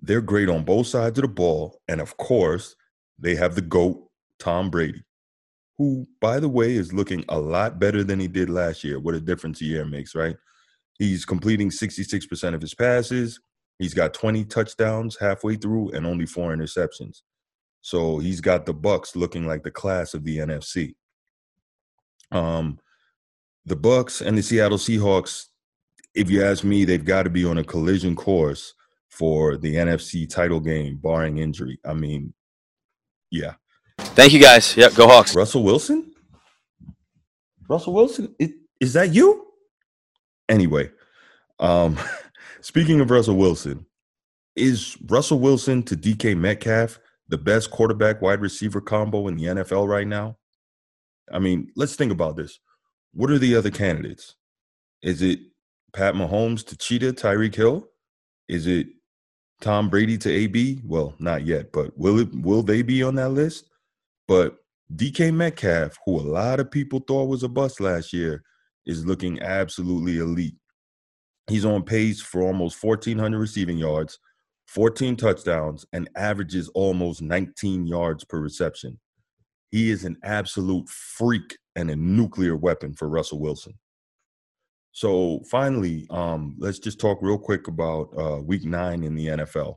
they're 0.00 0.20
great 0.20 0.48
on 0.48 0.64
both 0.64 0.86
sides 0.86 1.18
of 1.18 1.22
the 1.22 1.28
ball, 1.28 1.80
and 1.88 2.00
of 2.00 2.16
course, 2.16 2.76
they 3.18 3.34
have 3.34 3.56
the 3.56 3.60
goat 3.60 4.04
Tom 4.38 4.70
Brady, 4.70 5.02
who, 5.78 6.06
by 6.20 6.40
the 6.40 6.48
way, 6.48 6.74
is 6.74 6.92
looking 6.92 7.24
a 7.28 7.38
lot 7.38 7.78
better 7.78 8.02
than 8.02 8.18
he 8.18 8.26
did 8.26 8.50
last 8.50 8.82
year. 8.82 8.98
What 8.98 9.14
a 9.14 9.20
difference 9.20 9.60
a 9.60 9.64
year 9.64 9.84
makes, 9.84 10.14
right? 10.14 10.36
He's 10.98 11.24
completing 11.24 11.70
66% 11.70 12.54
of 12.54 12.60
his 12.60 12.74
passes. 12.74 13.40
He's 13.78 13.94
got 13.94 14.12
20 14.12 14.44
touchdowns 14.46 15.16
halfway 15.18 15.54
through 15.54 15.92
and 15.92 16.04
only 16.04 16.26
four 16.26 16.54
interceptions. 16.54 17.22
So 17.80 18.18
he's 18.18 18.40
got 18.40 18.66
the 18.66 18.74
Bucs 18.74 19.14
looking 19.14 19.46
like 19.46 19.62
the 19.62 19.70
class 19.70 20.14
of 20.14 20.24
the 20.24 20.38
NFC. 20.38 20.94
Um, 22.32 22.80
the 23.64 23.76
Bucs 23.76 24.20
and 24.20 24.36
the 24.36 24.42
Seattle 24.42 24.78
Seahawks, 24.78 25.44
if 26.14 26.28
you 26.28 26.42
ask 26.42 26.64
me, 26.64 26.84
they've 26.84 27.04
got 27.04 27.22
to 27.22 27.30
be 27.30 27.44
on 27.44 27.58
a 27.58 27.64
collision 27.64 28.16
course 28.16 28.74
for 29.10 29.56
the 29.56 29.76
NFC 29.76 30.28
title 30.28 30.58
game, 30.58 30.96
barring 30.96 31.38
injury. 31.38 31.78
I 31.84 31.94
mean, 31.94 32.34
yeah. 33.30 33.54
Thank 33.98 34.32
you, 34.32 34.40
guys. 34.40 34.76
Yep, 34.76 34.94
go 34.94 35.06
Hawks. 35.06 35.34
Russell 35.34 35.62
Wilson? 35.62 36.12
Russell 37.68 37.92
Wilson? 37.92 38.34
Is, 38.80 38.92
that 38.94 39.14
you? 39.14 39.46
Anyway, 40.48 40.90
um, 41.60 41.98
speaking 42.60 43.00
of 43.00 43.10
Russell 43.10 43.36
Wilson, 43.36 43.86
is 44.56 44.96
Russell 45.06 45.38
Wilson 45.38 45.82
to 45.84 45.96
DK 45.96 46.36
Metcalf 46.36 46.98
the 47.28 47.38
best 47.38 47.70
quarterback 47.70 48.22
wide 48.22 48.40
receiver 48.40 48.80
combo 48.80 49.28
in 49.28 49.36
the 49.36 49.44
NFL 49.44 49.86
right 49.86 50.06
now? 50.06 50.36
I 51.32 51.38
mean, 51.38 51.70
let's 51.76 51.94
think 51.94 52.10
about 52.10 52.36
this. 52.36 52.58
What 53.12 53.30
are 53.30 53.38
the 53.38 53.54
other 53.54 53.70
candidates? 53.70 54.36
Is 55.02 55.22
it 55.22 55.40
Pat 55.92 56.14
Mahomes 56.14 56.66
to 56.66 56.76
Cheetah, 56.76 57.12
Tyreek 57.12 57.54
Hill? 57.54 57.88
Is 58.48 58.66
it 58.66 58.88
Tom 59.60 59.90
Brady 59.90 60.16
to 60.18 60.30
AB? 60.30 60.80
Well, 60.84 61.14
not 61.18 61.44
yet, 61.44 61.72
but 61.72 61.96
will 61.98 62.18
it 62.20 62.34
will 62.34 62.62
they 62.62 62.82
be 62.82 63.02
on 63.02 63.14
that 63.16 63.30
list? 63.30 63.67
But 64.28 64.58
DK 64.94 65.34
Metcalf, 65.34 65.98
who 66.04 66.20
a 66.20 66.22
lot 66.22 66.60
of 66.60 66.70
people 66.70 67.00
thought 67.00 67.28
was 67.28 67.42
a 67.42 67.48
bust 67.48 67.80
last 67.80 68.12
year, 68.12 68.42
is 68.86 69.04
looking 69.04 69.42
absolutely 69.42 70.18
elite. 70.18 70.54
He's 71.48 71.64
on 71.64 71.82
pace 71.82 72.20
for 72.20 72.42
almost 72.42 72.82
1,400 72.82 73.38
receiving 73.38 73.78
yards, 73.78 74.18
14 74.66 75.16
touchdowns, 75.16 75.86
and 75.92 76.08
averages 76.14 76.68
almost 76.74 77.22
19 77.22 77.86
yards 77.86 78.24
per 78.24 78.38
reception. 78.38 79.00
He 79.70 79.90
is 79.90 80.04
an 80.04 80.16
absolute 80.22 80.88
freak 80.88 81.58
and 81.76 81.90
a 81.90 81.96
nuclear 81.96 82.56
weapon 82.56 82.94
for 82.94 83.08
Russell 83.08 83.40
Wilson. 83.40 83.74
So 84.92 85.42
finally, 85.50 86.06
um, 86.10 86.56
let's 86.58 86.78
just 86.78 86.98
talk 86.98 87.18
real 87.22 87.38
quick 87.38 87.68
about 87.68 88.08
uh, 88.18 88.42
Week 88.42 88.64
Nine 88.64 89.04
in 89.04 89.14
the 89.14 89.26
NFL. 89.26 89.76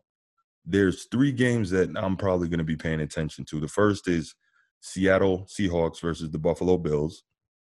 There's 0.65 1.05
three 1.11 1.31
games 1.31 1.69
that 1.71 1.89
I'm 1.97 2.15
probably 2.15 2.47
going 2.47 2.59
to 2.59 2.63
be 2.63 2.75
paying 2.75 3.01
attention 3.01 3.45
to. 3.45 3.59
The 3.59 3.67
first 3.67 4.07
is 4.07 4.33
Seattle 4.81 5.47
Seahawks 5.47 6.01
versus 6.01 6.29
the 6.29 6.39
Buffalo 6.39 6.77
Bills. 6.77 7.23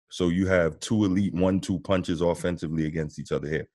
So 0.09 0.29
you 0.29 0.47
have 0.47 0.79
two 0.79 1.05
elite 1.05 1.33
one-two 1.33 1.79
punches 1.79 2.21
offensively 2.21 2.85
against 2.85 3.19
each 3.19 3.31
other 3.31 3.49
here. 3.49 3.67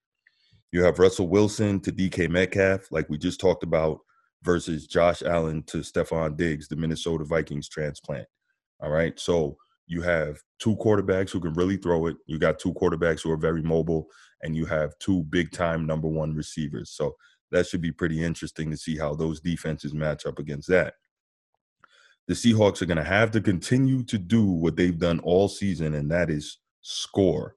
You 0.72 0.84
have 0.84 0.98
Russell 1.00 1.28
Wilson 1.28 1.80
to 1.80 1.92
DK 1.92 2.30
Metcalf, 2.30 2.92
like 2.92 3.08
we 3.10 3.18
just 3.18 3.40
talked 3.40 3.64
about, 3.64 3.98
versus 4.42 4.86
Josh 4.86 5.22
Allen 5.22 5.64
to 5.64 5.78
Stefon 5.78 6.36
Diggs, 6.36 6.68
the 6.68 6.76
Minnesota 6.76 7.24
Vikings 7.24 7.68
transplant. 7.68 8.26
All 8.80 8.90
right. 8.90 9.18
So 9.18 9.56
you 9.86 10.02
have 10.02 10.38
two 10.60 10.76
quarterbacks 10.76 11.30
who 11.30 11.40
can 11.40 11.52
really 11.54 11.76
throw 11.76 12.06
it. 12.06 12.16
You 12.26 12.38
got 12.38 12.58
two 12.58 12.72
quarterbacks 12.72 13.22
who 13.22 13.30
are 13.32 13.36
very 13.36 13.62
mobile, 13.62 14.06
and 14.42 14.54
you 14.54 14.64
have 14.66 14.96
two 15.00 15.24
big 15.24 15.50
time 15.50 15.84
number 15.84 16.08
one 16.08 16.34
receivers. 16.34 16.90
So 16.90 17.16
that 17.50 17.66
should 17.66 17.80
be 17.80 17.92
pretty 17.92 18.22
interesting 18.22 18.70
to 18.70 18.76
see 18.76 18.96
how 18.96 19.14
those 19.14 19.40
defenses 19.40 19.92
match 19.92 20.24
up 20.24 20.38
against 20.38 20.68
that. 20.68 20.94
The 22.30 22.36
Seahawks 22.36 22.80
are 22.80 22.86
going 22.86 22.96
to 22.96 23.02
have 23.02 23.32
to 23.32 23.40
continue 23.40 24.04
to 24.04 24.16
do 24.16 24.44
what 24.44 24.76
they've 24.76 24.96
done 24.96 25.18
all 25.18 25.48
season, 25.48 25.94
and 25.94 26.08
that 26.12 26.30
is 26.30 26.58
score. 26.80 27.56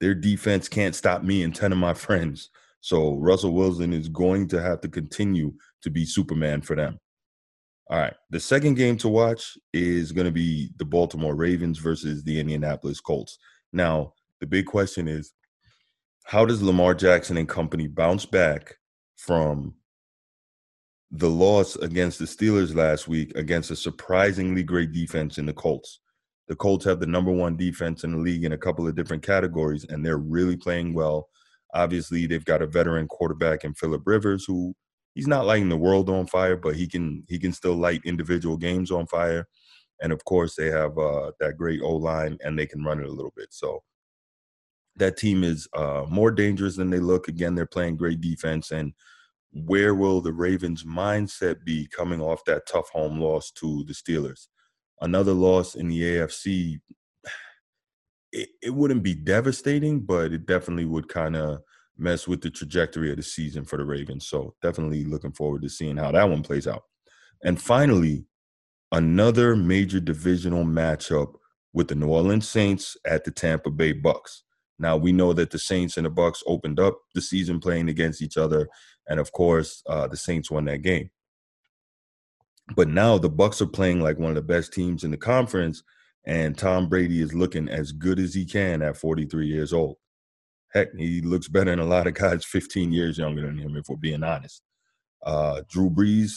Their 0.00 0.14
defense 0.14 0.66
can't 0.66 0.94
stop 0.94 1.22
me 1.22 1.42
and 1.42 1.54
10 1.54 1.72
of 1.72 1.78
my 1.78 1.92
friends. 1.92 2.48
So 2.80 3.16
Russell 3.16 3.52
Wilson 3.52 3.92
is 3.92 4.08
going 4.08 4.48
to 4.48 4.62
have 4.62 4.80
to 4.80 4.88
continue 4.88 5.52
to 5.82 5.90
be 5.90 6.06
Superman 6.06 6.62
for 6.62 6.74
them. 6.74 6.98
All 7.90 7.98
right. 7.98 8.14
The 8.30 8.40
second 8.40 8.76
game 8.76 8.96
to 8.96 9.10
watch 9.10 9.58
is 9.74 10.10
going 10.10 10.24
to 10.24 10.32
be 10.32 10.70
the 10.78 10.86
Baltimore 10.86 11.34
Ravens 11.34 11.76
versus 11.76 12.24
the 12.24 12.40
Indianapolis 12.40 12.98
Colts. 12.98 13.36
Now, 13.74 14.14
the 14.40 14.46
big 14.46 14.64
question 14.64 15.06
is 15.06 15.34
how 16.24 16.46
does 16.46 16.62
Lamar 16.62 16.94
Jackson 16.94 17.36
and 17.36 17.46
company 17.46 17.88
bounce 17.88 18.24
back 18.24 18.74
from 19.18 19.74
the 21.12 21.28
loss 21.28 21.76
against 21.76 22.18
the 22.18 22.24
Steelers 22.24 22.74
last 22.74 23.06
week 23.06 23.36
against 23.36 23.70
a 23.70 23.76
surprisingly 23.76 24.62
great 24.62 24.92
defense 24.92 25.38
in 25.38 25.46
the 25.46 25.52
Colts? 25.52 26.00
The 26.48 26.56
Colts 26.56 26.84
have 26.86 27.00
the 27.00 27.06
number 27.06 27.30
one 27.30 27.56
defense 27.56 28.02
in 28.02 28.12
the 28.12 28.18
league 28.18 28.44
in 28.44 28.52
a 28.52 28.58
couple 28.58 28.86
of 28.88 28.96
different 28.96 29.22
categories, 29.22 29.86
and 29.88 30.04
they're 30.04 30.18
really 30.18 30.56
playing 30.56 30.94
well. 30.94 31.28
Obviously, 31.74 32.26
they've 32.26 32.44
got 32.44 32.62
a 32.62 32.66
veteran 32.66 33.06
quarterback 33.08 33.64
in 33.64 33.74
Philip 33.74 34.02
Rivers 34.04 34.44
who 34.46 34.74
he's 35.14 35.28
not 35.28 35.46
lighting 35.46 35.68
the 35.68 35.76
world 35.76 36.08
on 36.10 36.26
fire, 36.26 36.56
but 36.56 36.74
he 36.76 36.88
can 36.88 37.24
he 37.28 37.38
can 37.38 37.52
still 37.52 37.74
light 37.74 38.00
individual 38.04 38.56
games 38.56 38.90
on 38.90 39.06
fire. 39.06 39.46
And 40.00 40.12
of 40.12 40.24
course, 40.24 40.56
they 40.56 40.70
have 40.70 40.98
uh, 40.98 41.30
that 41.40 41.56
great 41.56 41.80
O 41.82 41.94
line, 41.94 42.38
and 42.42 42.58
they 42.58 42.66
can 42.66 42.82
run 42.82 43.00
it 43.00 43.06
a 43.06 43.12
little 43.12 43.32
bit. 43.36 43.48
So 43.50 43.82
that 44.96 45.16
team 45.16 45.44
is 45.44 45.68
uh, 45.74 46.04
more 46.08 46.30
dangerous 46.30 46.76
than 46.76 46.90
they 46.90 46.98
look. 46.98 47.28
Again, 47.28 47.54
they're 47.54 47.66
playing 47.66 47.96
great 47.96 48.20
defense. 48.20 48.72
And 48.72 48.92
where 49.52 49.94
will 49.94 50.20
the 50.20 50.32
Ravens' 50.32 50.84
mindset 50.84 51.64
be 51.64 51.86
coming 51.88 52.20
off 52.20 52.44
that 52.46 52.66
tough 52.66 52.88
home 52.90 53.20
loss 53.20 53.50
to 53.52 53.84
the 53.84 53.92
Steelers? 53.92 54.48
Another 55.00 55.32
loss 55.32 55.74
in 55.74 55.88
the 55.88 56.00
AFC. 56.00 56.80
It, 58.34 58.48
it 58.62 58.70
wouldn't 58.70 59.02
be 59.02 59.14
devastating, 59.14 60.00
but 60.00 60.32
it 60.32 60.46
definitely 60.46 60.86
would 60.86 61.06
kind 61.06 61.36
of 61.36 61.58
mess 61.98 62.26
with 62.26 62.40
the 62.40 62.48
trajectory 62.48 63.10
of 63.10 63.18
the 63.18 63.22
season 63.22 63.62
for 63.62 63.76
the 63.76 63.84
Ravens. 63.84 64.26
So 64.26 64.54
definitely 64.62 65.04
looking 65.04 65.32
forward 65.32 65.60
to 65.60 65.68
seeing 65.68 65.98
how 65.98 66.12
that 66.12 66.30
one 66.30 66.42
plays 66.42 66.66
out. 66.66 66.84
And 67.44 67.60
finally, 67.60 68.24
another 68.90 69.56
major 69.56 70.00
divisional 70.00 70.64
matchup 70.64 71.34
with 71.72 71.88
the 71.88 71.94
New 71.94 72.08
Orleans 72.08 72.48
Saints 72.48 72.96
at 73.06 73.24
the 73.24 73.30
Tampa 73.30 73.70
Bay 73.70 73.92
Bucs. 73.94 74.42
Now 74.78 74.96
we 74.96 75.12
know 75.12 75.32
that 75.32 75.50
the 75.50 75.58
Saints 75.58 75.96
and 75.96 76.06
the 76.06 76.10
Bucs 76.10 76.42
opened 76.46 76.80
up 76.80 76.98
the 77.14 77.20
season 77.20 77.60
playing 77.60 77.88
against 77.88 78.22
each 78.22 78.36
other, 78.36 78.68
and 79.08 79.20
of 79.20 79.32
course, 79.32 79.82
uh, 79.86 80.06
the 80.08 80.16
Saints 80.16 80.50
won 80.50 80.64
that 80.66 80.82
game. 80.82 81.10
But 82.74 82.88
now 82.88 83.18
the 83.18 83.30
Bucs 83.30 83.60
are 83.60 83.66
playing 83.66 84.00
like 84.00 84.18
one 84.18 84.30
of 84.30 84.36
the 84.36 84.42
best 84.42 84.72
teams 84.72 85.04
in 85.04 85.10
the 85.10 85.16
conference, 85.16 85.82
and 86.24 86.56
Tom 86.56 86.88
Brady 86.88 87.20
is 87.20 87.34
looking 87.34 87.68
as 87.68 87.92
good 87.92 88.18
as 88.18 88.34
he 88.34 88.44
can 88.44 88.82
at 88.82 88.96
43 88.96 89.46
years 89.46 89.72
old. 89.72 89.96
Heck, 90.72 90.94
he 90.96 91.20
looks 91.20 91.48
better 91.48 91.70
than 91.70 91.80
a 91.80 91.84
lot 91.84 92.06
of 92.06 92.14
guys 92.14 92.44
15 92.46 92.92
years 92.92 93.18
younger 93.18 93.42
than 93.42 93.58
him, 93.58 93.76
if 93.76 93.88
we're 93.88 93.96
being 93.96 94.22
honest. 94.22 94.62
Uh, 95.22 95.62
Drew 95.68 95.90
Brees, 95.90 96.32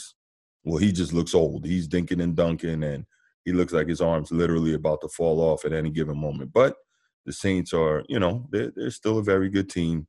well, 0.64 0.78
he 0.78 0.92
just 0.92 1.12
looks 1.12 1.34
old. 1.34 1.64
He's 1.64 1.88
dinking 1.88 2.22
and 2.22 2.36
dunking, 2.36 2.82
and 2.82 3.06
he 3.44 3.52
looks 3.52 3.72
like 3.72 3.88
his 3.88 4.00
arm's 4.00 4.32
literally 4.32 4.74
about 4.74 5.00
to 5.02 5.08
fall 5.08 5.40
off 5.40 5.64
at 5.64 5.72
any 5.72 5.90
given 5.90 6.18
moment. 6.18 6.52
But 6.52 6.76
the 7.24 7.32
Saints 7.32 7.72
are, 7.72 8.04
you 8.08 8.18
know, 8.18 8.46
they're, 8.50 8.72
they're 8.74 8.90
still 8.90 9.18
a 9.18 9.22
very 9.22 9.48
good 9.48 9.70
team. 9.70 10.06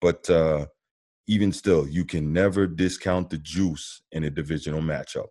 But 0.00 0.28
uh, 0.28 0.66
even 1.30 1.52
still, 1.52 1.86
you 1.86 2.04
can 2.04 2.32
never 2.32 2.66
discount 2.66 3.30
the 3.30 3.38
juice 3.38 4.02
in 4.10 4.24
a 4.24 4.30
divisional 4.30 4.80
matchup. 4.80 5.28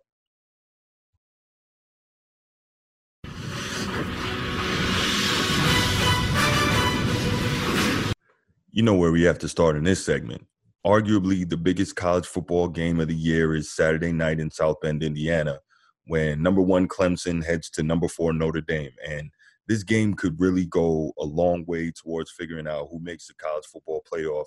You 8.72 8.82
know 8.82 8.94
where 8.94 9.12
we 9.12 9.24
have 9.24 9.38
to 9.40 9.48
start 9.48 9.76
in 9.76 9.84
this 9.84 10.02
segment. 10.02 10.46
Arguably, 10.86 11.46
the 11.46 11.58
biggest 11.58 11.96
college 11.96 12.24
football 12.24 12.68
game 12.68 12.98
of 12.98 13.08
the 13.08 13.14
year 13.14 13.54
is 13.54 13.70
Saturday 13.70 14.12
night 14.12 14.40
in 14.40 14.50
South 14.50 14.80
Bend, 14.80 15.02
Indiana, 15.02 15.58
when 16.06 16.42
number 16.42 16.62
one 16.62 16.88
Clemson 16.88 17.44
heads 17.44 17.68
to 17.70 17.82
number 17.82 18.08
four 18.08 18.32
Notre 18.32 18.62
Dame. 18.62 18.92
And 19.06 19.30
this 19.68 19.82
game 19.82 20.14
could 20.14 20.40
really 20.40 20.64
go 20.64 21.12
a 21.18 21.24
long 21.24 21.66
way 21.66 21.90
towards 21.90 22.30
figuring 22.30 22.66
out 22.66 22.88
who 22.90 23.00
makes 23.00 23.26
the 23.26 23.34
college 23.34 23.66
football 23.66 24.02
playoff 24.10 24.46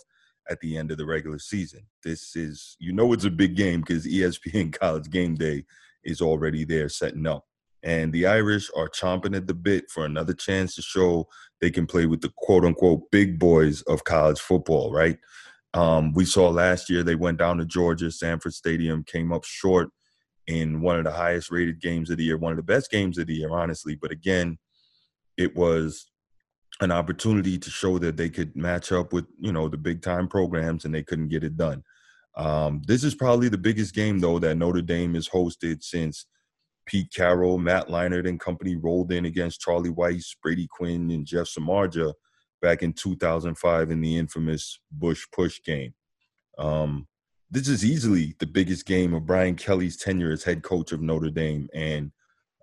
at 0.50 0.60
the 0.60 0.78
end 0.78 0.92
of 0.92 0.98
the 0.98 1.06
regular 1.06 1.40
season. 1.40 1.82
This 2.04 2.36
is, 2.36 2.76
you 2.80 2.94
know, 2.94 3.14
it's 3.14 3.26
a 3.26 3.32
big 3.32 3.56
game 3.56 3.82
because 3.82 4.06
ESPN 4.06 4.74
College 4.80 5.10
Game 5.10 5.36
Day 5.36 5.66
is 6.04 6.22
already 6.22 6.66
there 6.66 6.90
setting 6.90 7.26
up 7.26 7.46
and 7.84 8.14
the 8.14 8.26
Irish 8.26 8.70
are 8.76 8.90
chomping 8.90 9.36
at 9.36 9.46
the 9.46 9.54
bit 9.54 9.92
for 9.92 10.06
another 10.06 10.34
chance 10.34 10.76
to 10.76 10.82
show 10.82 11.28
they 11.60 11.70
can 11.70 11.86
play 11.86 12.06
with 12.06 12.22
the 12.22 12.32
quote 12.38 12.64
unquote 12.64 13.12
big 13.12 13.38
boys 13.38 13.82
of 13.84 14.06
college 14.06 14.40
football, 14.40 14.92
right? 14.92 15.20
Um, 15.74 16.14
we 16.14 16.26
saw 16.26 16.50
last 16.50 16.90
year 16.90 17.04
they 17.04 17.16
went 17.16 17.40
down 17.40 17.58
to 17.58 17.66
Georgia, 17.66 18.10
Sanford 18.12 18.54
Stadium, 18.54 19.04
came 19.04 19.34
up 19.34 19.44
short 19.44 19.90
in 20.48 20.82
one 20.82 20.98
of 20.98 21.04
the 21.04 21.12
highest 21.12 21.52
rated 21.52 21.82
games 21.82 22.10
of 22.10 22.18
the 22.18 22.24
year, 22.24 22.38
one 22.38 22.52
of 22.52 22.58
the 22.58 22.64
best 22.64 22.90
games 22.90 23.18
of 23.18 23.28
the 23.28 23.36
year, 23.36 23.52
honestly. 23.52 23.96
But 23.96 24.12
again, 24.12 24.58
it 25.38 25.56
was 25.56 26.06
an 26.82 26.92
opportunity 26.92 27.58
to 27.58 27.70
show 27.70 27.98
that 28.00 28.18
they 28.18 28.30
could 28.30 28.56
match 28.56 28.92
up 28.92 29.14
with, 29.14 29.26
you 29.40 29.52
know, 29.52 29.68
the 29.68 29.78
big 29.78 30.02
time 30.02 30.28
programs 30.28 30.86
and 30.86 30.94
they 30.94 31.04
couldn't 31.04 31.30
get 31.30 31.44
it 31.44 31.56
done. 31.56 31.84
Um, 32.36 32.82
this 32.88 33.04
is 33.04 33.14
probably 33.14 33.48
the 33.50 33.58
biggest 33.58 33.94
game, 33.94 34.20
though, 34.20 34.40
that 34.40 34.56
Notre 34.56 34.82
Dame 34.82 35.14
has 35.14 35.30
hosted 35.30 35.84
since 35.84 36.26
Pete 36.86 37.14
Carroll, 37.14 37.58
Matt 37.58 37.88
Leinart, 37.88 38.28
and 38.28 38.40
company 38.40 38.76
rolled 38.76 39.12
in 39.12 39.26
against 39.26 39.62
Charlie 39.62 39.92
Weis, 39.92 40.36
Brady 40.42 40.68
Quinn, 40.68 41.12
and 41.12 41.26
Jeff 41.26 41.46
Samardzija 41.48 42.14
back 42.62 42.82
in 42.82 42.94
2005 42.94 43.92
in 43.92 44.02
the 44.02 44.18
infamous 44.18 44.80
Bush 44.92 45.26
Push 45.32 45.62
game. 45.64 45.94
Um, 46.58 47.08
this 47.52 47.68
is 47.68 47.86
easily 47.86 48.36
the 48.40 48.48
biggest 48.48 48.86
game 48.86 49.14
of 49.14 49.28
Brian 49.28 49.56
Kelly's 49.56 49.98
tenure 49.98 50.32
as 50.32 50.44
head 50.44 50.64
coach 50.64 50.92
of 50.92 51.02
Notre 51.02 51.30
Dame, 51.30 51.70
and 51.74 52.12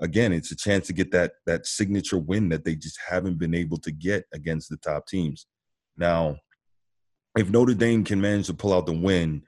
again, 0.00 0.32
it's 0.32 0.50
a 0.50 0.56
chance 0.56 0.86
to 0.88 0.92
get 0.92 1.12
that 1.12 1.32
that 1.46 1.66
signature 1.66 2.18
win 2.18 2.48
that 2.50 2.64
they 2.64 2.74
just 2.74 2.98
haven't 3.08 3.38
been 3.38 3.54
able 3.54 3.78
to 3.78 3.92
get 3.92 4.24
against 4.32 4.68
the 4.68 4.76
top 4.78 5.06
teams. 5.06 5.46
Now, 5.96 6.36
if 7.38 7.50
Notre 7.50 7.74
Dame 7.74 8.04
can 8.04 8.20
manage 8.20 8.46
to 8.46 8.54
pull 8.54 8.72
out 8.72 8.86
the 8.86 8.92
win, 8.92 9.42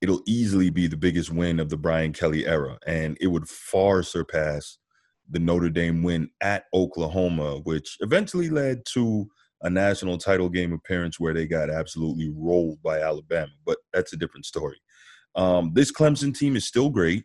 it'll 0.00 0.22
easily 0.26 0.70
be 0.70 0.86
the 0.86 0.96
biggest 0.96 1.30
win 1.30 1.58
of 1.58 1.70
the 1.70 1.76
Brian 1.76 2.12
Kelly 2.12 2.46
era, 2.46 2.78
and 2.86 3.16
it 3.20 3.28
would 3.28 3.48
far 3.48 4.02
surpass 4.02 4.78
the 5.30 5.38
Notre 5.38 5.70
Dame 5.70 6.02
win 6.02 6.28
at 6.42 6.64
Oklahoma, 6.74 7.60
which 7.64 7.96
eventually 8.00 8.50
led 8.50 8.84
to 8.92 9.26
a 9.62 9.70
national 9.70 10.18
title 10.18 10.50
game 10.50 10.74
appearance 10.74 11.18
where 11.18 11.32
they 11.32 11.46
got 11.46 11.70
absolutely 11.70 12.30
rolled 12.36 12.82
by 12.82 13.00
Alabama. 13.00 13.52
But 13.64 13.78
that's 13.92 14.12
a 14.12 14.18
different 14.18 14.44
story. 14.44 14.76
Um, 15.34 15.72
this 15.74 15.90
Clemson 15.90 16.36
team 16.36 16.54
is 16.54 16.66
still 16.66 16.90
great, 16.90 17.24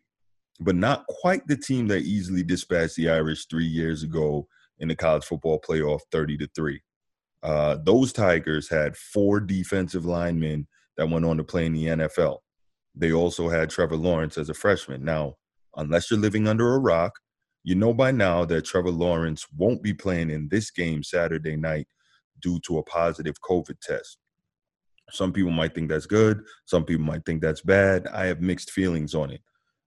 but 0.59 0.75
not 0.75 1.05
quite 1.07 1.47
the 1.47 1.57
team 1.57 1.87
that 1.87 2.03
easily 2.03 2.43
dispatched 2.43 2.95
the 2.95 3.09
Irish 3.09 3.45
three 3.45 3.65
years 3.65 4.03
ago 4.03 4.47
in 4.79 4.87
the 4.87 4.95
college 4.95 5.23
football 5.23 5.59
playoff 5.59 6.01
30 6.11 6.37
to 6.37 6.49
3. 6.55 6.81
Uh, 7.41 7.77
those 7.83 8.11
Tigers 8.11 8.69
had 8.69 8.97
four 8.97 9.39
defensive 9.39 10.05
linemen 10.05 10.67
that 10.97 11.09
went 11.09 11.25
on 11.25 11.37
to 11.37 11.43
play 11.43 11.65
in 11.65 11.73
the 11.73 11.85
NFL. 11.85 12.39
They 12.95 13.13
also 13.13 13.47
had 13.47 13.69
Trevor 13.69 13.95
Lawrence 13.95 14.37
as 14.37 14.49
a 14.49 14.53
freshman. 14.53 15.05
Now, 15.05 15.35
unless 15.77 16.11
you're 16.11 16.19
living 16.19 16.47
under 16.47 16.75
a 16.75 16.79
rock, 16.79 17.13
you 17.63 17.75
know 17.75 17.93
by 17.93 18.11
now 18.11 18.45
that 18.45 18.65
Trevor 18.65 18.91
Lawrence 18.91 19.45
won't 19.55 19.81
be 19.81 19.93
playing 19.93 20.29
in 20.29 20.49
this 20.49 20.71
game 20.71 21.03
Saturday 21.03 21.55
night 21.55 21.87
due 22.41 22.59
to 22.65 22.79
a 22.79 22.83
positive 22.83 23.35
COVID 23.41 23.79
test. 23.81 24.17
Some 25.11 25.33
people 25.33 25.51
might 25.51 25.73
think 25.73 25.89
that's 25.89 26.05
good. 26.05 26.41
Some 26.65 26.85
people 26.85 27.05
might 27.05 27.25
think 27.25 27.41
that's 27.41 27.61
bad. 27.61 28.07
I 28.07 28.25
have 28.25 28.41
mixed 28.41 28.71
feelings 28.71 29.15
on 29.15 29.31
it. 29.31 29.41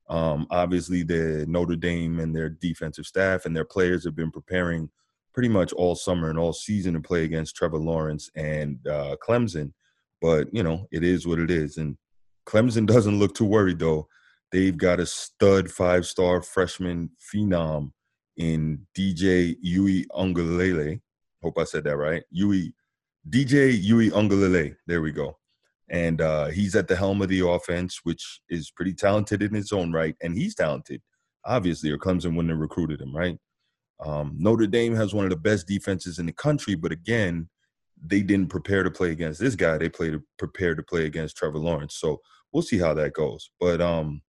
Um, 0.08 0.46
obviously, 0.50 1.02
the 1.02 1.46
Notre 1.48 1.76
Dame 1.76 2.20
and 2.20 2.34
their 2.34 2.48
defensive 2.48 3.06
staff 3.06 3.46
and 3.46 3.56
their 3.56 3.64
players 3.64 4.04
have 4.04 4.16
been 4.16 4.30
preparing 4.30 4.90
pretty 5.32 5.48
much 5.48 5.72
all 5.72 5.94
summer 5.94 6.28
and 6.28 6.38
all 6.38 6.52
season 6.52 6.94
to 6.94 7.00
play 7.00 7.24
against 7.24 7.56
Trevor 7.56 7.78
Lawrence 7.78 8.30
and 8.34 8.78
uh, 8.86 9.16
Clemson. 9.26 9.72
But 10.20 10.48
you 10.52 10.62
know, 10.62 10.86
it 10.90 11.02
is 11.04 11.26
what 11.26 11.38
it 11.38 11.50
is, 11.50 11.78
and 11.78 11.96
Clemson 12.46 12.86
doesn't 12.94 13.18
look 13.18 13.34
too 13.34 13.46
worried 13.46 13.78
though. 13.78 14.08
They've 14.50 14.76
got 14.76 15.00
a 15.00 15.06
stud 15.06 15.70
five 15.70 16.06
star 16.06 16.42
freshman 16.42 17.10
phenom 17.32 17.92
in 18.36 18.86
DJ 18.96 19.56
Uiagalelei. 19.64 21.00
Hope 21.42 21.58
I 21.58 21.64
said 21.64 21.84
that 21.84 21.96
right. 21.96 22.22
Yui, 22.30 22.74
DJ 23.28 23.82
Uiagalelei. 23.82 24.76
There 24.86 25.00
we 25.00 25.12
go. 25.12 25.38
And 25.92 26.22
uh, 26.22 26.46
he's 26.46 26.74
at 26.74 26.88
the 26.88 26.96
helm 26.96 27.20
of 27.22 27.28
the 27.28 27.46
offense, 27.46 28.00
which 28.02 28.40
is 28.48 28.70
pretty 28.70 28.94
talented 28.94 29.42
in 29.42 29.54
its 29.54 29.72
own 29.72 29.92
right. 29.92 30.16
And 30.22 30.34
he's 30.34 30.54
talented, 30.54 31.02
obviously, 31.44 31.90
or 31.90 31.98
Clemson 31.98 32.34
wouldn't 32.34 32.48
have 32.48 32.58
recruited 32.58 33.00
him, 33.00 33.14
right? 33.14 33.38
Um, 34.04 34.34
Notre 34.38 34.66
Dame 34.66 34.96
has 34.96 35.14
one 35.14 35.24
of 35.24 35.30
the 35.30 35.36
best 35.36 35.68
defenses 35.68 36.18
in 36.18 36.26
the 36.26 36.32
country, 36.32 36.74
but 36.74 36.92
again, 36.92 37.48
they 38.04 38.22
didn't 38.22 38.48
prepare 38.48 38.82
to 38.82 38.90
play 38.90 39.10
against 39.10 39.38
this 39.38 39.54
guy. 39.54 39.78
They 39.78 39.90
played 39.90 40.14
to 40.14 40.22
prepare 40.38 40.74
to 40.74 40.82
play 40.82 41.04
against 41.04 41.36
Trevor 41.36 41.58
Lawrence. 41.58 41.96
So 41.96 42.20
we'll 42.52 42.62
see 42.62 42.78
how 42.78 42.94
that 42.94 43.12
goes. 43.12 43.50
But 43.60 43.80
um, 43.80 44.22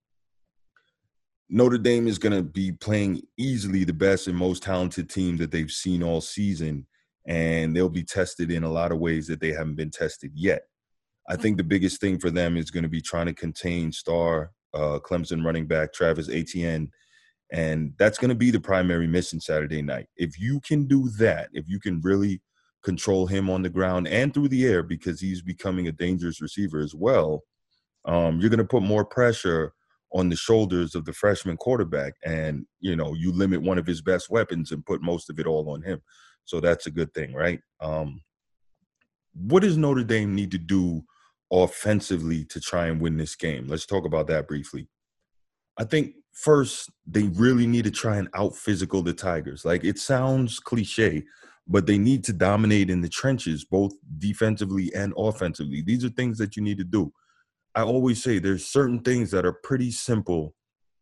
Notre 1.50 1.78
Dame 1.78 2.08
is 2.08 2.20
going 2.20 2.36
to 2.36 2.44
be 2.44 2.74
playing 2.74 3.22
easily 3.38 3.84
the 3.84 3.94
best 3.94 4.28
and 4.28 4.38
most 4.38 4.64
talented 4.64 5.10
team 5.10 5.38
that 5.38 5.52
they've 5.52 5.72
seen 5.72 6.04
all 6.04 6.22
season, 6.22 6.88
and 7.26 7.76
they'll 7.76 7.90
be 7.90 8.04
tested 8.04 8.52
in 8.52 8.64
a 8.64 8.72
lot 8.72 8.92
of 8.92 9.00
ways 9.00 9.28
that 9.28 9.40
they 9.40 9.54
haven't 9.54 9.76
been 9.76 9.92
tested 9.92 10.32
yet. 10.36 10.64
I 11.30 11.36
think 11.36 11.58
the 11.58 11.64
biggest 11.64 12.02
thing 12.02 12.20
for 12.20 12.30
them 12.30 12.58
is 12.58 12.72
going 12.72 12.84
to 12.84 12.90
be 12.90 13.02
trying 13.02 13.28
to 13.28 13.34
contain 13.34 13.92
star 13.92 14.52
uh, 14.74 15.00
Clemson 15.00 15.46
running 15.46 15.68
back 15.68 15.94
Travis 15.94 16.30
Etienne, 16.30 16.90
and 17.52 17.94
that's 17.98 18.18
going 18.18 18.30
to 18.30 18.36
be 18.36 18.52
the 18.52 18.60
primary 18.60 19.08
mission 19.08 19.40
Saturday 19.40 19.82
night. 19.82 20.08
If 20.18 20.40
you 20.40 20.60
can 20.62 20.86
do 20.86 21.10
that, 21.20 21.50
if 21.54 21.66
you 21.68 21.80
can 21.80 22.02
really– 22.02 22.42
control 22.84 23.26
him 23.26 23.50
on 23.50 23.62
the 23.62 23.70
ground 23.70 24.08
and 24.08 24.34
through 24.34 24.50
the 24.50 24.66
air 24.66 24.84
because 24.84 25.20
he's 25.20 25.42
becoming 25.42 25.88
a 25.88 25.92
dangerous 25.92 26.42
receiver 26.42 26.80
as 26.80 26.94
well. 26.94 27.44
Um, 28.06 28.40
you're 28.40 28.50
going 28.50 28.58
to 28.58 28.66
put 28.66 28.84
more 28.84 29.06
pressure 29.06 29.74
on 30.12 30.30
the 30.30 30.36
shoulders 30.36 30.94
of 30.94 31.06
the 31.06 31.14
freshman 31.14 31.58
quarterback, 31.58 32.14
and 32.24 32.66
you 32.82 32.96
know 32.96 33.14
you 33.14 33.32
limit 33.32 33.62
one 33.62 33.80
of 33.80 33.88
his 33.88 34.02
best 34.02 34.30
weapons 34.30 34.72
and 34.72 34.86
put 34.86 35.02
most 35.02 35.30
of 35.30 35.40
it 35.40 35.48
all 35.48 35.70
on 35.70 35.82
him. 35.82 36.02
So 36.46 36.60
that's 36.60 36.86
a 36.86 36.92
good 36.92 37.14
thing, 37.14 37.34
right? 37.34 37.60
Um, 37.80 38.22
what 39.34 39.64
does 39.64 39.78
Notre 39.78 40.04
Dame 40.04 40.36
need 40.36 40.52
to 40.52 40.58
do 40.58 41.02
offensively 41.54 42.44
to 42.46 42.60
try 42.60 42.88
and 42.88 43.00
win 43.00 43.16
this 43.16 43.36
game? 43.36 43.68
Let's 43.68 43.86
talk 43.86 44.06
about 44.06 44.28
that 44.28 44.48
briefly. 44.48 44.90
I 45.78 45.86
think 45.86 46.16
first 46.34 46.92
they 47.06 47.24
really 47.24 47.68
need 47.68 47.86
to 47.86 47.92
try 47.92 48.18
and 48.18 48.28
out 48.34 48.56
physical 48.56 49.02
the 49.02 49.14
Tigers. 49.14 49.64
Like 49.64 49.84
it 49.84 50.00
sounds 50.00 50.60
cliche, 50.60 51.24
but 51.68 51.86
they 51.86 51.98
need 51.98 52.24
to 52.26 52.34
dominate 52.34 52.90
in 52.90 53.02
the 53.02 53.10
trenches, 53.10 53.64
both 53.64 53.94
defensively 54.18 54.92
and 54.94 55.14
offensively. 55.16 55.82
These 55.82 56.04
are 56.04 56.10
things 56.10 56.38
that 56.40 56.58
you 56.58 56.64
need 56.64 56.80
to 56.80 56.84
do. 56.84 57.14
I 57.76 57.84
always 57.84 58.22
say 58.22 58.38
there's 58.40 58.68
certain 58.68 59.00
things 59.00 59.32
that 59.32 59.46
are 59.46 59.54
pretty 59.64 59.92
simple 59.92 60.54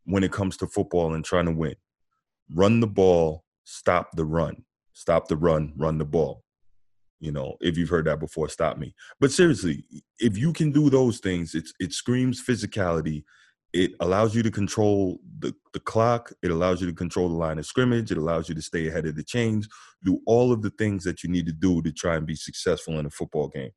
when 0.06 0.24
it 0.24 0.32
comes 0.32 0.58
to 0.58 0.68
football 0.68 1.14
and 1.14 1.24
trying 1.26 1.46
to 1.46 1.52
win. 1.52 1.76
Run 2.54 2.80
the 2.80 2.88
ball, 2.88 3.46
stop 3.64 4.10
the 4.16 4.26
run. 4.26 4.64
Stop 4.94 5.28
the 5.28 5.38
run, 5.38 5.74
run 5.78 5.98
the 5.98 6.06
ball. 6.06 6.44
You 7.22 7.32
know, 7.32 7.56
if 7.62 7.78
you've 7.78 7.90
heard 7.90 8.06
that 8.06 8.20
before, 8.20 8.50
stop 8.50 8.78
me. 8.78 8.96
But 9.20 9.32
seriously, 9.32 9.86
if 10.20 10.38
you 10.38 10.52
can 10.52 10.72
do 10.72 10.90
those 10.90 11.20
things, 11.20 11.54
it's 11.54 11.72
it 11.80 11.94
screams 11.94 12.44
physicality. 12.44 13.24
It 13.74 13.92
allows 14.02 14.36
you 14.36 14.44
to 14.44 14.52
control 14.52 15.20
the, 15.40 15.54
the 15.72 15.80
clock. 15.80 16.34
It 16.42 16.52
allows 16.52 16.82
you 16.82 16.88
to 16.88 16.94
control 16.94 17.30
the 17.30 17.36
line 17.36 17.60
of 17.60 17.66
scrimmage. 17.66 18.12
It 18.12 18.18
allows 18.18 18.50
you 18.50 18.56
to 18.56 18.62
stay 18.62 18.88
ahead 18.88 19.06
of 19.06 19.16
the 19.16 19.24
chains, 19.24 19.70
do 20.04 20.20
all 20.26 20.52
of 20.52 20.62
the 20.62 20.72
things 20.72 21.04
that 21.06 21.24
you 21.24 21.30
need 21.30 21.46
to 21.46 21.54
do 21.54 21.82
to 21.84 21.92
try 21.92 22.16
and 22.16 22.26
be 22.26 22.36
successful 22.36 23.00
in 23.00 23.06
a 23.06 23.10
football 23.12 23.48
game. 23.48 23.72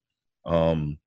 Um, 0.47 0.99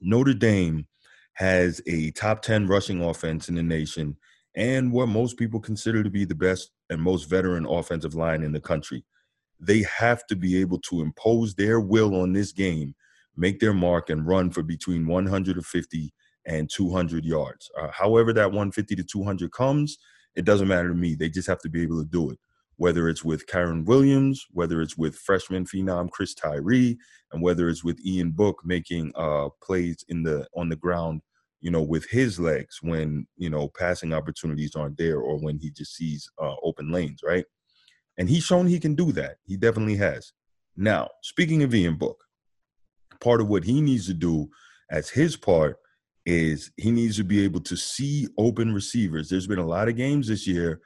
Notre 0.00 0.32
Dame 0.32 0.86
has 1.34 1.82
a 1.86 2.12
top 2.12 2.40
10 2.40 2.68
rushing 2.68 3.02
offense 3.02 3.48
in 3.48 3.56
the 3.56 3.62
nation 3.62 4.16
and 4.56 4.92
what 4.92 5.08
most 5.08 5.36
people 5.36 5.60
consider 5.60 6.02
to 6.02 6.10
be 6.10 6.24
the 6.24 6.34
best 6.34 6.70
and 6.90 7.02
most 7.02 7.24
veteran 7.24 7.66
offensive 7.66 8.14
line 8.14 8.42
in 8.42 8.52
the 8.52 8.60
country. 8.60 9.04
They 9.66 9.84
have 9.98 10.26
to 10.28 10.36
be 10.36 10.60
able 10.60 10.80
to 10.80 11.00
impose 11.02 11.54
their 11.54 11.80
will 11.80 12.14
on 12.20 12.32
this 12.32 12.52
game, 12.52 12.94
make 13.36 13.60
their 13.60 13.74
mark, 13.74 14.10
and 14.10 14.26
run 14.26 14.50
for 14.50 14.62
between 14.62 15.06
150 15.06 16.12
and 16.46 16.70
200 16.70 17.24
yards. 17.24 17.70
Uh, 17.78 17.88
however, 17.92 18.32
that 18.32 18.50
150 18.50 18.96
to 18.96 19.04
200 19.04 19.52
comes, 19.52 19.98
it 20.36 20.44
doesn't 20.44 20.68
matter 20.68 20.88
to 20.88 20.94
me. 20.94 21.14
They 21.14 21.30
just 21.30 21.48
have 21.48 21.60
to 21.60 21.70
be 21.70 21.82
able 21.82 22.02
to 22.02 22.08
do 22.08 22.30
it. 22.30 22.38
Whether 22.76 23.08
it's 23.08 23.24
with 23.24 23.46
Kyren 23.46 23.84
Williams, 23.86 24.46
whether 24.50 24.82
it's 24.82 24.98
with 24.98 25.16
freshman 25.16 25.64
phenom 25.64 26.10
Chris 26.10 26.34
Tyree, 26.34 26.98
and 27.32 27.42
whether 27.42 27.68
it's 27.68 27.84
with 27.84 28.04
Ian 28.04 28.32
Book 28.32 28.60
making 28.64 29.12
uh, 29.14 29.48
plays 29.62 30.04
in 30.08 30.24
the 30.24 30.46
on 30.56 30.68
the 30.68 30.76
ground 30.76 31.22
you 31.60 31.70
know, 31.70 31.80
with 31.82 32.04
his 32.10 32.38
legs 32.38 32.80
when, 32.82 33.26
you 33.38 33.48
know, 33.48 33.68
passing 33.68 34.12
opportunities 34.12 34.76
aren't 34.76 34.98
there 34.98 35.20
or 35.20 35.38
when 35.38 35.58
he 35.58 35.70
just 35.70 35.96
sees 35.96 36.30
uh, 36.38 36.54
open 36.62 36.92
lanes, 36.92 37.20
right? 37.24 37.46
And 38.18 38.28
he's 38.28 38.44
shown 38.44 38.66
he 38.66 38.80
can 38.80 38.94
do 38.94 39.12
that. 39.12 39.36
He 39.44 39.56
definitely 39.56 39.96
has. 39.96 40.32
Now, 40.76 41.10
speaking 41.22 41.62
of 41.62 41.74
Ian 41.74 41.96
Book, 41.96 42.24
part 43.20 43.40
of 43.40 43.48
what 43.48 43.64
he 43.64 43.80
needs 43.80 44.06
to 44.06 44.14
do 44.14 44.48
as 44.90 45.10
his 45.10 45.36
part 45.36 45.78
is 46.26 46.70
he 46.76 46.90
needs 46.90 47.16
to 47.16 47.24
be 47.24 47.44
able 47.44 47.60
to 47.60 47.76
see 47.76 48.28
open 48.38 48.72
receivers. 48.72 49.28
There's 49.28 49.46
been 49.46 49.58
a 49.58 49.66
lot 49.66 49.88
of 49.88 49.96
games 49.96 50.28
this 50.28 50.46
year, 50.46 50.80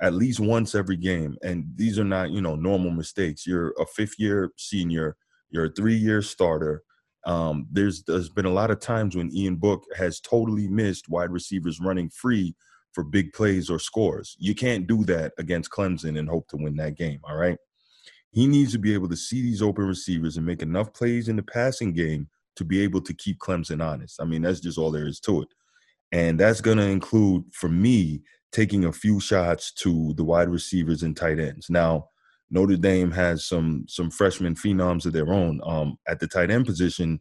at 0.00 0.14
least 0.14 0.40
once 0.40 0.74
every 0.74 0.96
game, 0.96 1.36
and 1.42 1.64
these 1.76 1.98
are 1.98 2.04
not, 2.04 2.30
you 2.30 2.40
know, 2.40 2.56
normal 2.56 2.90
mistakes. 2.90 3.46
You're 3.46 3.72
a 3.78 3.86
fifth 3.86 4.14
year 4.18 4.52
senior, 4.56 5.16
you're 5.50 5.66
a 5.66 5.72
three 5.72 5.94
year 5.94 6.22
starter 6.22 6.82
um, 7.24 7.66
there's 7.70 8.02
there's 8.04 8.28
been 8.28 8.46
a 8.46 8.52
lot 8.52 8.70
of 8.70 8.80
times 8.80 9.16
when 9.16 9.32
Ian 9.34 9.56
Book 9.56 9.84
has 9.96 10.20
totally 10.20 10.68
missed 10.68 11.08
wide 11.08 11.30
receivers 11.30 11.80
running 11.80 12.08
free 12.10 12.54
for 12.92 13.04
big 13.04 13.32
plays 13.32 13.70
or 13.70 13.78
scores. 13.78 14.36
You 14.38 14.54
can't 14.54 14.86
do 14.86 15.04
that 15.04 15.32
against 15.38 15.70
Clemson 15.70 16.18
and 16.18 16.28
hope 16.28 16.48
to 16.48 16.56
win 16.56 16.76
that 16.76 16.96
game. 16.96 17.20
All 17.24 17.36
right. 17.36 17.58
He 18.30 18.46
needs 18.46 18.72
to 18.72 18.78
be 18.78 18.94
able 18.94 19.08
to 19.08 19.16
see 19.16 19.42
these 19.42 19.62
open 19.62 19.86
receivers 19.86 20.36
and 20.36 20.46
make 20.46 20.62
enough 20.62 20.92
plays 20.94 21.28
in 21.28 21.36
the 21.36 21.42
passing 21.42 21.92
game 21.92 22.28
to 22.56 22.64
be 22.64 22.82
able 22.82 23.00
to 23.02 23.14
keep 23.14 23.38
Clemson 23.38 23.84
honest. 23.84 24.20
I 24.20 24.24
mean, 24.24 24.42
that's 24.42 24.60
just 24.60 24.78
all 24.78 24.90
there 24.90 25.06
is 25.06 25.20
to 25.20 25.42
it. 25.42 25.48
And 26.12 26.38
that's 26.38 26.60
going 26.60 26.78
to 26.78 26.84
include, 26.84 27.44
for 27.52 27.68
me, 27.68 28.22
taking 28.52 28.84
a 28.84 28.92
few 28.92 29.18
shots 29.20 29.72
to 29.72 30.12
the 30.14 30.24
wide 30.24 30.48
receivers 30.48 31.02
and 31.02 31.16
tight 31.16 31.38
ends. 31.38 31.70
Now, 31.70 32.08
Notre 32.50 32.76
Dame 32.76 33.10
has 33.10 33.46
some 33.46 33.86
some 33.88 34.10
freshman 34.10 34.54
phenoms 34.54 35.06
of 35.06 35.14
their 35.14 35.32
own. 35.32 35.60
Um, 35.64 35.96
at 36.06 36.20
the 36.20 36.26
tight 36.26 36.50
end 36.50 36.66
position, 36.66 37.20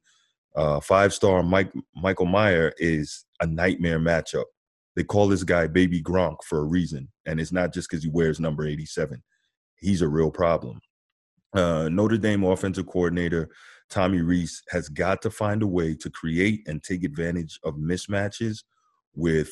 uh, 0.56 0.82
five 0.82 1.14
star 1.14 1.42
Mike 1.42 1.72
Michael 1.96 2.26
Mayer 2.26 2.74
is 2.78 3.26
a 3.40 3.48
nightmare 3.48 4.00
matchup. 4.00 4.44
They 4.96 5.04
call 5.04 5.28
this 5.28 5.44
guy 5.44 5.68
Baby 5.68 6.02
Gronk 6.02 6.44
for 6.44 6.60
a 6.60 6.66
reason, 6.66 7.10
and 7.26 7.40
it's 7.40 7.52
not 7.52 7.74
just 7.74 7.90
because 7.90 8.04
he 8.04 8.10
wears 8.10 8.40
number 8.40 8.66
eighty 8.66 8.86
seven. 8.86 9.24
He's 9.78 10.02
a 10.02 10.08
real 10.08 10.32
problem. 10.32 10.82
Uh, 11.54 11.90
Notre 11.90 12.18
Dame 12.18 12.44
offensive 12.44 12.88
coordinator 12.88 13.50
Tommy 13.90 14.22
Rees 14.22 14.64
has 14.70 14.88
got 14.88 15.22
to 15.22 15.30
find 15.30 15.62
a 15.62 15.68
way 15.68 15.96
to 15.96 16.10
create 16.10 16.62
and 16.68 16.82
take 16.82 17.04
advantage 17.04 17.60
of 17.64 17.76
mismatches 17.76 18.64
with 19.16 19.50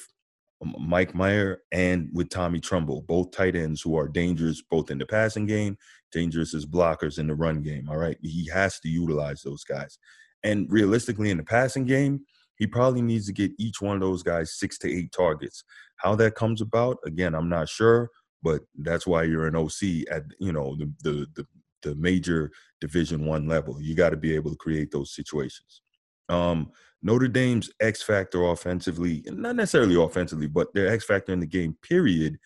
Mike 0.62 1.14
Mayer 1.14 1.62
and 1.72 2.10
with 2.14 2.30
Tommy 2.30 2.60
Tremble, 2.60 3.02
both 3.02 3.32
tight 3.32 3.56
ends 3.56 3.82
who 3.82 3.98
are 3.98 4.08
dangerous 4.08 4.62
both 4.62 4.92
in 4.92 4.98
the 4.98 5.06
passing 5.06 5.46
game, 5.46 5.78
dangerous 6.12 6.54
as 6.54 6.66
blockers 6.66 7.20
in 7.20 7.28
the 7.28 7.36
run 7.36 7.62
game. 7.62 7.90
All 7.90 7.98
right. 7.98 8.18
He 8.22 8.50
has 8.50 8.80
to 8.82 8.90
utilize 8.90 9.42
those 9.42 9.64
guys. 9.64 9.98
And 10.44 10.68
realistically, 10.70 11.32
in 11.32 11.38
the 11.38 11.44
passing 11.44 11.86
game, 11.86 12.22
he 12.60 12.68
probably 12.68 13.02
needs 13.02 13.26
to 13.26 13.34
get 13.34 13.52
each 13.58 13.82
one 13.82 13.96
of 13.96 14.02
those 14.02 14.22
guys 14.22 14.60
six 14.60 14.78
to 14.80 14.94
eight 14.94 15.12
targets. 15.12 15.64
How 15.96 16.16
that 16.16 16.36
comes 16.36 16.62
about, 16.62 16.98
again, 17.06 17.34
I'm 17.34 17.50
not 17.50 17.70
sure, 17.70 18.10
but 18.44 18.62
that's 18.78 19.08
why 19.08 19.24
you're 19.24 19.48
an 19.48 19.56
OC 19.56 20.08
at 20.12 20.24
you 20.40 20.52
know 20.52 20.76
the 20.76 20.94
the 21.04 21.28
the, 21.36 21.48
the 21.82 21.96
major 21.96 22.52
Division 22.82 23.26
One 23.26 23.48
level. 23.48 23.82
You 23.82 23.96
got 23.96 24.12
to 24.12 24.18
be 24.18 24.36
able 24.36 24.52
to 24.52 24.58
create 24.58 24.92
those 24.92 25.16
situations. 25.16 25.82
Um, 26.28 26.72
Notre 27.02 27.30
Dame's 27.30 27.72
X 27.80 28.04
factor 28.04 28.44
offensively, 28.44 29.24
not 29.28 29.56
necessarily 29.56 29.96
offensively, 29.96 30.48
but 30.48 30.74
their 30.74 30.90
X 30.90 31.06
factor 31.06 31.32
in 31.32 31.40
the 31.40 31.48
game, 31.48 31.78
period, 31.82 32.38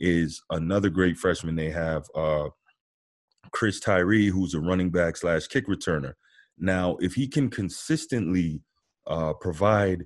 is 0.00 0.42
another 0.50 0.88
great 0.88 1.18
freshman 1.18 1.56
they 1.56 1.70
have, 1.70 2.06
uh, 2.14 2.48
Chris 3.52 3.80
Tyree, 3.80 4.28
who's 4.28 4.54
a 4.54 4.60
running 4.60 4.90
back 4.90 5.16
slash 5.16 5.46
kick 5.46 5.66
returner. 5.66 6.14
Now, 6.58 6.96
if 7.00 7.14
he 7.14 7.28
can 7.28 7.50
consistently 7.50 8.62
uh, 9.08 9.32
provide 9.34 10.04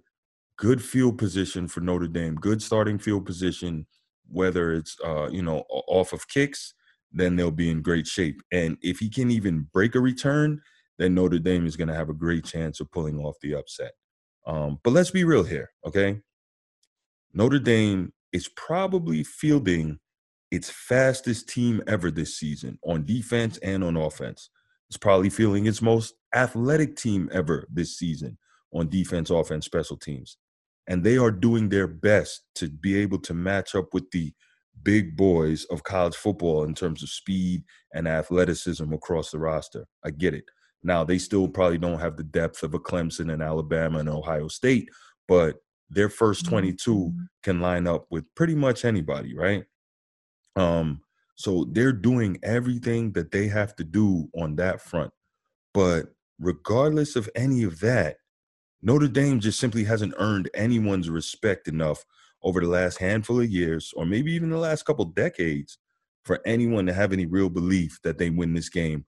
good 0.57 0.83
field 0.83 1.19
position 1.19 1.69
for 1.69 1.81
Notre 1.81 2.09
Dame, 2.09 2.37
good 2.37 2.63
starting 2.63 2.99
field 2.99 3.27
position, 3.27 3.87
whether 4.31 4.73
it's 4.73 4.97
uh, 5.05 5.29
you 5.31 5.43
know 5.43 5.65
off 5.69 6.13
of 6.13 6.29
kicks, 6.29 6.75
then 7.13 7.37
they'll 7.37 7.51
be 7.51 7.71
in 7.71 7.83
great 7.83 8.07
shape. 8.07 8.41
And 8.53 8.79
if 8.81 8.99
he 8.99 9.11
can 9.11 9.31
even 9.31 9.69
break 9.73 9.95
a 9.95 10.01
return, 10.01 10.61
then 10.99 11.15
Notre 11.15 11.39
Dame 11.39 11.67
is 11.67 11.77
going 11.77 11.89
to 11.89 11.95
have 11.95 12.09
a 12.09 12.15
great 12.15 12.45
chance 12.45 12.81
of 12.81 12.91
pulling 12.93 13.19
off 13.19 13.37
the 13.43 13.55
upset. 13.55 13.93
Um, 14.47 14.79
but 14.83 14.93
let's 14.93 15.11
be 15.11 15.25
real 15.25 15.45
here, 15.45 15.71
okay? 15.87 16.21
Notre 17.35 17.59
Dame 17.59 18.13
is 18.33 18.49
probably 18.49 19.25
fielding 19.25 19.99
its 20.51 20.71
fastest 20.71 21.49
team 21.49 21.83
ever 21.87 22.11
this 22.11 22.37
season 22.39 22.79
on 22.85 23.05
defense 23.05 23.59
and 23.59 23.83
on 23.83 23.97
offense. 23.97 24.51
It's 24.89 24.99
probably 24.99 25.31
feeling 25.31 25.67
its 25.67 25.81
most 25.81 26.15
athletic 26.35 26.97
team 26.97 27.31
ever 27.33 27.67
this 27.73 27.97
season 27.97 28.37
on 28.73 28.89
defense, 28.89 29.31
offense, 29.31 29.67
special 29.67 29.97
teams. 29.97 30.37
And 30.89 31.05
they 31.05 31.17
are 31.17 31.31
doing 31.31 31.69
their 31.69 31.87
best 31.87 32.43
to 32.57 32.69
be 32.69 32.97
able 32.97 33.19
to 33.21 33.35
match 33.35 33.75
up 33.75 33.95
with 33.95 34.11
the 34.11 34.33
big 34.83 35.17
boys 35.17 35.65
of 35.67 35.85
college 35.85 36.17
football 36.17 36.65
in 36.65 36.75
terms 36.75 37.03
of 37.03 37.09
speed 37.09 37.63
and 37.95 38.09
athleticism 38.09 38.93
across 38.93 39.31
the 39.31 39.39
roster. 39.39 39.87
I 40.05 40.11
get 40.11 40.35
it. 40.35 40.45
Now 40.83 41.05
they 41.05 41.19
still 41.19 41.49
probably 41.49 41.79
don't 41.79 42.01
have 42.01 42.17
the 42.17 42.25
depth 42.25 42.63
of 42.63 42.75
a 42.75 42.81
Clemson 42.81 43.33
and 43.33 43.43
Alabama 43.43 44.01
and 44.01 44.09
Ohio 44.09 44.49
State, 44.49 44.89
but 45.29 45.57
their 45.91 46.09
first 46.09 46.47
22 46.47 46.95
mm-hmm. 46.95 47.23
can 47.43 47.61
line 47.61 47.87
up 47.87 48.07
with 48.11 48.25
pretty 48.35 48.55
much 48.55 48.85
anybody, 48.85 49.37
right? 49.37 49.65
Um, 50.57 51.03
so 51.37 51.67
they're 51.71 51.93
doing 51.93 52.39
everything 52.43 53.13
that 53.13 53.31
they 53.31 53.47
have 53.49 53.77
to 53.77 53.85
do 53.85 54.29
on 54.35 54.57
that 54.57 54.81
front. 54.81 55.13
But 55.75 56.07
regardless 56.39 57.17
of 57.17 57.29
any 57.35 57.63
of 57.63 57.81
that, 57.81 58.17
Notre 58.83 59.09
Dame 59.09 59.41
just 59.41 59.61
simply 59.61 59.85
hasn't 59.85 60.15
earned 60.19 60.51
anyone's 60.55 61.09
respect 61.09 61.69
enough 61.69 62.05
over 62.43 62.61
the 62.61 62.67
last 62.67 62.99
handful 62.99 63.41
of 63.41 63.49
years, 63.49 63.93
or 63.97 64.05
maybe 64.05 64.33
even 64.33 64.51
the 64.51 64.59
last 64.59 64.85
couple 64.85 65.05
decades, 65.05 65.79
for 66.25 66.41
anyone 66.45 66.87
to 66.87 66.93
have 66.93 67.13
any 67.13 67.27
real 67.27 67.49
belief 67.49 67.99
that 68.03 68.19
they 68.19 68.31
win 68.31 68.55
this 68.55 68.69
game 68.69 69.05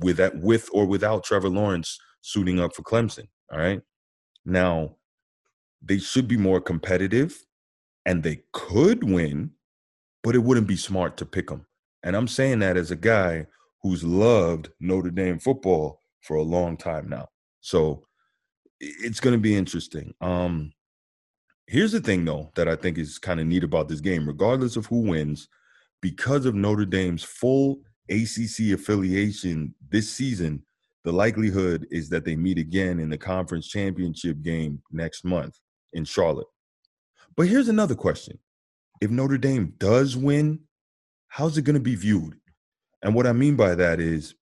with 0.00 0.16
that 0.16 0.38
with 0.38 0.68
or 0.72 0.86
without 0.86 1.24
Trevor 1.24 1.48
Lawrence 1.48 1.98
suiting 2.22 2.60
up 2.60 2.74
for 2.74 2.82
Clemson. 2.82 3.28
All 3.50 3.58
right. 3.58 3.80
Now, 4.44 4.96
they 5.82 5.98
should 5.98 6.28
be 6.28 6.36
more 6.36 6.60
competitive 6.60 7.44
and 8.06 8.22
they 8.22 8.42
could 8.52 9.04
win, 9.04 9.50
but 10.22 10.34
it 10.34 10.40
wouldn't 10.40 10.66
be 10.66 10.76
smart 10.76 11.16
to 11.18 11.26
pick 11.26 11.48
them. 11.48 11.66
And 12.02 12.16
I'm 12.16 12.28
saying 12.28 12.60
that 12.60 12.76
as 12.76 12.90
a 12.90 12.96
guy 12.96 13.46
who's 13.82 14.02
loved 14.04 14.70
Notre 14.80 15.10
Dame 15.10 15.38
football 15.38 16.00
for 16.20 16.36
a 16.36 16.42
long 16.42 16.76
time 16.76 17.08
now. 17.08 17.28
So 17.60 18.04
it's 18.82 19.20
going 19.20 19.32
to 19.34 19.40
be 19.40 19.56
interesting. 19.56 20.12
Um, 20.20 20.72
here's 21.66 21.92
the 21.92 22.00
thing, 22.00 22.24
though, 22.24 22.50
that 22.56 22.68
I 22.68 22.76
think 22.76 22.98
is 22.98 23.18
kind 23.18 23.40
of 23.40 23.46
neat 23.46 23.64
about 23.64 23.88
this 23.88 24.00
game, 24.00 24.26
regardless 24.26 24.76
of 24.76 24.86
who 24.86 25.02
wins, 25.02 25.48
because 26.00 26.44
of 26.46 26.56
Notre 26.56 26.84
Dame's 26.84 27.22
full 27.22 27.80
ACC 28.10 28.72
affiliation 28.74 29.74
this 29.88 30.10
season, 30.10 30.64
the 31.04 31.12
likelihood 31.12 31.86
is 31.90 32.08
that 32.08 32.24
they 32.24 32.36
meet 32.36 32.58
again 32.58 32.98
in 32.98 33.08
the 33.08 33.18
conference 33.18 33.68
championship 33.68 34.42
game 34.42 34.82
next 34.90 35.24
month 35.24 35.58
in 35.92 36.04
Charlotte. 36.04 36.46
But 37.36 37.46
here's 37.46 37.68
another 37.68 37.94
question. 37.94 38.38
If 39.00 39.10
Notre 39.10 39.38
Dame 39.38 39.74
does 39.78 40.16
win, 40.16 40.60
how's 41.28 41.56
it 41.56 41.62
going 41.62 41.74
to 41.74 41.80
be 41.80 41.94
viewed? 41.94 42.34
And 43.02 43.14
what 43.14 43.26
I 43.26 43.32
mean 43.32 43.56
by 43.56 43.74
that 43.76 44.00
is 44.00 44.34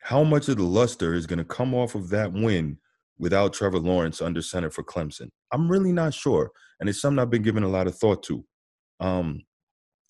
how 0.00 0.24
much 0.24 0.48
of 0.48 0.56
the 0.56 0.62
luster 0.62 1.14
is 1.14 1.26
going 1.26 1.38
to 1.38 1.44
come 1.44 1.74
off 1.74 1.94
of 1.94 2.08
that 2.10 2.32
win 2.32 2.78
without 3.18 3.52
Trevor 3.52 3.78
Lawrence 3.78 4.22
under 4.22 4.42
center 4.42 4.70
for 4.70 4.82
Clemson? 4.82 5.28
I'm 5.52 5.70
really 5.70 5.92
not 5.92 6.14
sure. 6.14 6.50
And 6.80 6.88
it's 6.88 7.00
something 7.00 7.18
I've 7.18 7.30
been 7.30 7.42
giving 7.42 7.64
a 7.64 7.68
lot 7.68 7.86
of 7.86 7.96
thought 7.96 8.22
to. 8.24 8.44
Um, 9.00 9.42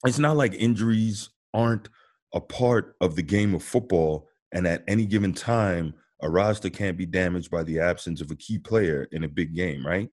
it's 0.05 0.19
not 0.19 0.37
like 0.37 0.55
injuries 0.55 1.31
aren't 1.55 1.89
a 2.35 2.41
part 2.41 2.95
of 3.01 3.17
the 3.17 3.23
game 3.23 3.55
of 3.55 3.63
football, 3.63 4.29
and 4.53 4.67
at 4.67 4.85
any 4.87 5.07
given 5.07 5.33
time, 5.33 5.95
a 6.21 6.29
roster 6.29 6.71
can't 6.71 6.99
be 6.99 7.07
damaged 7.07 7.51
by 7.51 7.63
the 7.63 7.81
absence 7.81 8.21
of 8.21 8.31
a 8.31 8.37
key 8.37 8.59
player 8.59 9.09
in 9.13 9.25
a 9.25 9.29
big 9.29 9.55
game, 9.55 9.87
right? 9.87 10.09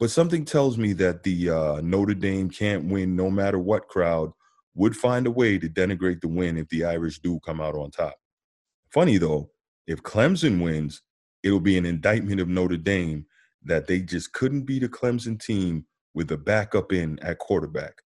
But 0.00 0.10
something 0.10 0.44
tells 0.44 0.78
me 0.78 0.92
that 0.94 1.22
the 1.22 1.50
uh, 1.50 1.80
Notre 1.82 2.14
Dame 2.14 2.50
can't 2.50 2.84
win 2.84 3.16
no 3.16 3.30
matter 3.30 3.58
what 3.58 3.88
crowd 3.88 4.30
would 4.74 4.96
find 4.96 5.26
a 5.26 5.30
way 5.30 5.58
to 5.58 5.68
denigrate 5.68 6.20
the 6.20 6.28
win 6.28 6.56
if 6.56 6.68
the 6.68 6.84
Irish 6.84 7.18
do 7.18 7.40
come 7.40 7.60
out 7.60 7.74
on 7.74 7.90
top. 7.90 8.14
Funny 8.92 9.18
though, 9.18 9.50
if 9.86 10.02
Clemson 10.02 10.62
wins, 10.62 11.02
it'll 11.42 11.60
be 11.60 11.78
an 11.78 11.86
indictment 11.86 12.40
of 12.40 12.48
Notre 12.48 12.76
Dame 12.76 13.26
that 13.64 13.86
they 13.86 14.00
just 14.00 14.32
couldn't 14.32 14.62
beat 14.62 14.82
a 14.82 14.88
Clemson 14.88 15.42
team 15.42 15.84
with 16.14 16.30
a 16.32 16.36
backup 16.36 16.92
in 16.92 17.18
at 17.20 17.38
quarterback. 17.38 18.02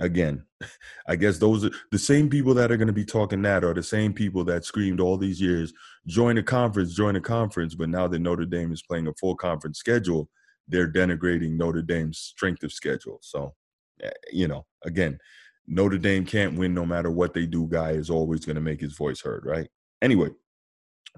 Again, 0.00 0.44
I 1.08 1.16
guess 1.16 1.38
those 1.38 1.64
are 1.64 1.70
the 1.90 1.98
same 1.98 2.28
people 2.28 2.54
that 2.54 2.70
are 2.70 2.76
going 2.76 2.88
to 2.88 2.92
be 2.92 3.04
talking 3.04 3.42
that 3.42 3.64
are 3.64 3.74
the 3.74 3.82
same 3.82 4.12
people 4.12 4.44
that 4.44 4.64
screamed 4.64 5.00
all 5.00 5.16
these 5.16 5.40
years, 5.40 5.72
join 6.06 6.38
a 6.38 6.42
conference, 6.42 6.94
join 6.94 7.16
a 7.16 7.20
conference. 7.20 7.74
But 7.74 7.88
now 7.88 8.08
that 8.08 8.18
Notre 8.18 8.46
Dame 8.46 8.72
is 8.72 8.82
playing 8.82 9.08
a 9.08 9.14
full 9.14 9.36
conference 9.36 9.78
schedule, 9.78 10.28
they're 10.68 10.90
denigrating 10.90 11.56
Notre 11.56 11.82
Dame's 11.82 12.18
strength 12.18 12.62
of 12.62 12.72
schedule. 12.72 13.18
So, 13.22 13.54
eh, 14.02 14.10
you 14.32 14.48
know, 14.48 14.66
again, 14.84 15.18
Notre 15.66 15.98
Dame 15.98 16.24
can't 16.24 16.58
win 16.58 16.74
no 16.74 16.86
matter 16.86 17.10
what 17.10 17.34
they 17.34 17.46
do. 17.46 17.66
Guy 17.66 17.90
is 17.90 18.10
always 18.10 18.44
going 18.44 18.56
to 18.56 18.62
make 18.62 18.80
his 18.80 18.94
voice 18.94 19.20
heard, 19.20 19.44
right? 19.44 19.68
Anyway, 20.02 20.30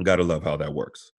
gotta 0.03 0.23
love 0.23 0.43
how 0.43 0.57
that 0.57 0.75
works. 0.75 1.13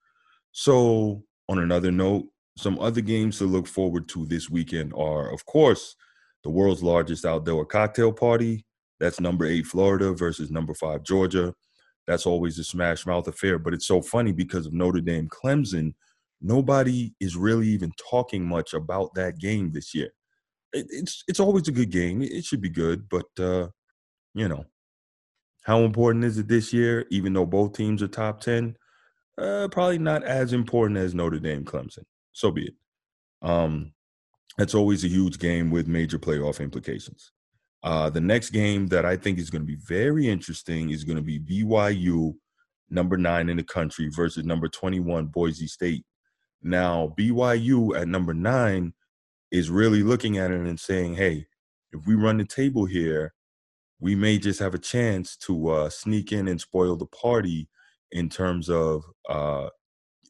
So, 0.51 1.23
on 1.49 1.59
another 1.59 1.91
note, 1.91 2.25
some 2.57 2.79
other 2.79 3.01
games 3.01 3.37
to 3.37 3.45
look 3.45 3.67
forward 3.67 4.07
to 4.09 4.25
this 4.25 4.49
weekend 4.49 4.93
are, 4.93 5.31
of 5.33 5.45
course, 5.45 5.95
the 6.43 6.49
world's 6.49 6.83
largest 6.83 7.25
outdoor 7.25 7.65
cocktail 7.65 8.11
party. 8.11 8.65
That's 8.99 9.19
number 9.19 9.45
eight 9.45 9.65
Florida 9.65 10.13
versus 10.13 10.51
number 10.51 10.73
five 10.73 11.03
Georgia. 11.03 11.53
That's 12.07 12.25
always 12.25 12.59
a 12.59 12.63
smash 12.63 13.05
mouth 13.05 13.27
affair. 13.27 13.57
But 13.57 13.73
it's 13.73 13.87
so 13.87 14.01
funny 14.01 14.31
because 14.31 14.65
of 14.65 14.73
Notre 14.73 15.01
Dame 15.01 15.29
Clemson, 15.29 15.93
nobody 16.41 17.13
is 17.19 17.35
really 17.35 17.67
even 17.67 17.91
talking 18.09 18.45
much 18.45 18.73
about 18.73 19.13
that 19.15 19.39
game 19.39 19.71
this 19.71 19.93
year. 19.93 20.09
It, 20.73 20.87
it's 20.89 21.23
it's 21.27 21.39
always 21.39 21.67
a 21.67 21.71
good 21.71 21.89
game. 21.91 22.21
It 22.21 22.45
should 22.45 22.61
be 22.61 22.69
good, 22.69 23.07
but 23.09 23.27
uh, 23.39 23.67
you 24.33 24.47
know, 24.47 24.65
how 25.63 25.79
important 25.81 26.25
is 26.25 26.37
it 26.37 26.47
this 26.47 26.73
year? 26.73 27.05
Even 27.09 27.33
though 27.33 27.45
both 27.45 27.73
teams 27.73 28.01
are 28.01 28.07
top 28.07 28.41
ten, 28.41 28.75
uh, 29.37 29.67
probably 29.71 29.99
not 29.99 30.23
as 30.23 30.53
important 30.53 30.99
as 30.99 31.15
Notre 31.15 31.39
Dame 31.39 31.63
Clemson. 31.63 32.03
So 32.33 32.51
be 32.51 32.67
it. 32.67 32.75
Um, 33.41 33.93
that's 34.57 34.75
always 34.75 35.03
a 35.03 35.07
huge 35.07 35.39
game 35.39 35.71
with 35.71 35.87
major 35.87 36.19
playoff 36.19 36.59
implications. 36.59 37.31
Uh, 37.83 38.09
the 38.09 38.21
next 38.21 38.51
game 38.51 38.87
that 38.87 39.05
I 39.05 39.15
think 39.15 39.39
is 39.39 39.49
going 39.49 39.63
to 39.63 39.67
be 39.67 39.79
very 39.87 40.27
interesting 40.27 40.91
is 40.91 41.03
going 41.03 41.17
to 41.17 41.23
be 41.23 41.39
BYU, 41.39 42.35
number 42.89 43.17
nine 43.17 43.49
in 43.49 43.57
the 43.57 43.63
country, 43.63 44.09
versus 44.09 44.45
number 44.45 44.67
21, 44.67 45.27
Boise 45.27 45.67
State. 45.67 46.05
Now, 46.61 47.13
BYU 47.17 47.99
at 47.99 48.07
number 48.07 48.33
nine 48.33 48.93
is 49.49 49.69
really 49.69 50.03
looking 50.03 50.37
at 50.37 50.51
it 50.51 50.59
and 50.59 50.79
saying, 50.79 51.15
hey, 51.15 51.47
if 51.91 52.05
we 52.05 52.15
run 52.15 52.37
the 52.37 52.45
table 52.45 52.85
here, 52.85 53.33
we 54.01 54.15
may 54.15 54.37
just 54.39 54.59
have 54.59 54.73
a 54.73 54.79
chance 54.79 55.37
to 55.37 55.69
uh, 55.69 55.89
sneak 55.89 56.31
in 56.31 56.47
and 56.47 56.59
spoil 56.59 56.95
the 56.95 57.05
party 57.05 57.69
in 58.11 58.27
terms 58.27 58.69
of 58.69 59.03
uh, 59.29 59.69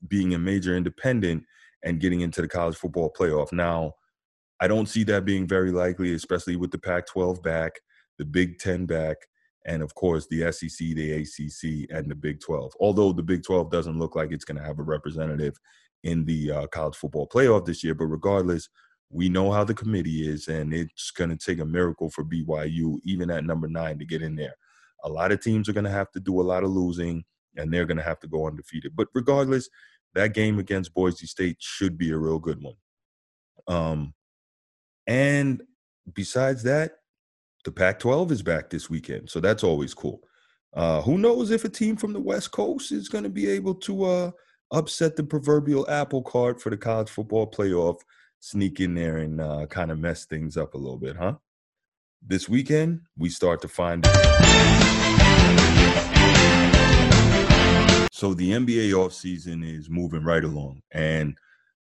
being 0.07 0.33
a 0.33 0.39
major 0.39 0.75
independent 0.75 1.43
and 1.83 2.01
getting 2.01 2.21
into 2.21 2.41
the 2.41 2.47
college 2.47 2.75
football 2.75 3.11
playoff. 3.17 3.51
Now, 3.51 3.93
I 4.59 4.67
don't 4.67 4.89
see 4.89 5.03
that 5.05 5.25
being 5.25 5.47
very 5.47 5.71
likely, 5.71 6.13
especially 6.13 6.57
with 6.57 6.69
the 6.69 6.77
Pac 6.77 7.07
12 7.07 7.41
back, 7.41 7.71
the 8.19 8.25
Big 8.25 8.59
Ten 8.59 8.85
back, 8.85 9.17
and 9.65 9.81
of 9.81 9.95
course 9.95 10.27
the 10.29 10.51
SEC, 10.51 10.77
the 10.77 11.13
ACC, 11.13 11.89
and 11.95 12.11
the 12.11 12.15
Big 12.15 12.41
12. 12.41 12.73
Although 12.79 13.13
the 13.13 13.23
Big 13.23 13.43
12 13.43 13.71
doesn't 13.71 13.97
look 13.97 14.15
like 14.15 14.31
it's 14.31 14.45
going 14.45 14.57
to 14.57 14.67
have 14.67 14.79
a 14.79 14.83
representative 14.83 15.55
in 16.03 16.25
the 16.25 16.51
uh, 16.51 16.67
college 16.67 16.95
football 16.95 17.27
playoff 17.27 17.65
this 17.65 17.83
year, 17.83 17.95
but 17.95 18.05
regardless, 18.05 18.67
we 19.11 19.29
know 19.29 19.51
how 19.51 19.63
the 19.63 19.73
committee 19.73 20.27
is, 20.27 20.47
and 20.47 20.73
it's 20.73 21.11
going 21.11 21.29
to 21.29 21.35
take 21.35 21.59
a 21.59 21.65
miracle 21.65 22.09
for 22.09 22.23
BYU, 22.23 22.99
even 23.03 23.29
at 23.29 23.43
number 23.43 23.67
nine, 23.67 23.99
to 23.99 24.05
get 24.05 24.21
in 24.21 24.35
there. 24.35 24.55
A 25.03 25.09
lot 25.09 25.31
of 25.31 25.41
teams 25.41 25.67
are 25.67 25.73
going 25.73 25.83
to 25.85 25.89
have 25.89 26.11
to 26.11 26.19
do 26.19 26.39
a 26.39 26.43
lot 26.43 26.63
of 26.63 26.69
losing, 26.69 27.23
and 27.57 27.71
they're 27.71 27.85
going 27.85 27.97
to 27.97 28.03
have 28.03 28.19
to 28.21 28.27
go 28.27 28.47
undefeated. 28.47 28.95
But 28.95 29.09
regardless, 29.13 29.69
that 30.13 30.33
game 30.33 30.59
against 30.59 30.93
Boise 30.93 31.27
State 31.27 31.57
should 31.59 31.97
be 31.97 32.11
a 32.11 32.17
real 32.17 32.39
good 32.39 32.61
one. 32.61 32.75
Um, 33.67 34.13
and 35.07 35.61
besides 36.13 36.63
that, 36.63 36.93
the 37.65 37.71
Pac 37.71 37.99
12 37.99 38.31
is 38.31 38.41
back 38.41 38.69
this 38.69 38.89
weekend. 38.89 39.29
So 39.29 39.39
that's 39.39 39.63
always 39.63 39.93
cool. 39.93 40.21
Uh, 40.73 41.01
who 41.01 41.17
knows 41.17 41.51
if 41.51 41.65
a 41.65 41.69
team 41.69 41.97
from 41.97 42.13
the 42.13 42.19
West 42.19 42.51
Coast 42.51 42.91
is 42.91 43.09
going 43.09 43.25
to 43.25 43.29
be 43.29 43.47
able 43.49 43.75
to 43.75 44.03
uh, 44.05 44.31
upset 44.71 45.15
the 45.15 45.23
proverbial 45.23 45.89
apple 45.89 46.21
cart 46.21 46.61
for 46.61 46.69
the 46.69 46.77
college 46.77 47.09
football 47.09 47.49
playoff, 47.49 47.99
sneak 48.41 48.79
in 48.79 48.95
there 48.95 49.17
and 49.17 49.39
uh, 49.39 49.67
kind 49.67 49.91
of 49.91 49.99
mess 49.99 50.25
things 50.25 50.57
up 50.57 50.73
a 50.73 50.77
little 50.77 50.97
bit, 50.97 51.15
huh? 51.15 51.35
This 52.21 52.49
weekend, 52.49 53.01
we 53.17 53.29
start 53.29 53.61
to 53.61 53.67
find. 53.67 54.05
So 58.11 58.33
the 58.33 58.51
NBA 58.51 58.91
offseason 58.91 59.63
is 59.63 59.89
moving 59.89 60.23
right 60.23 60.43
along. 60.43 60.81
And 60.91 61.37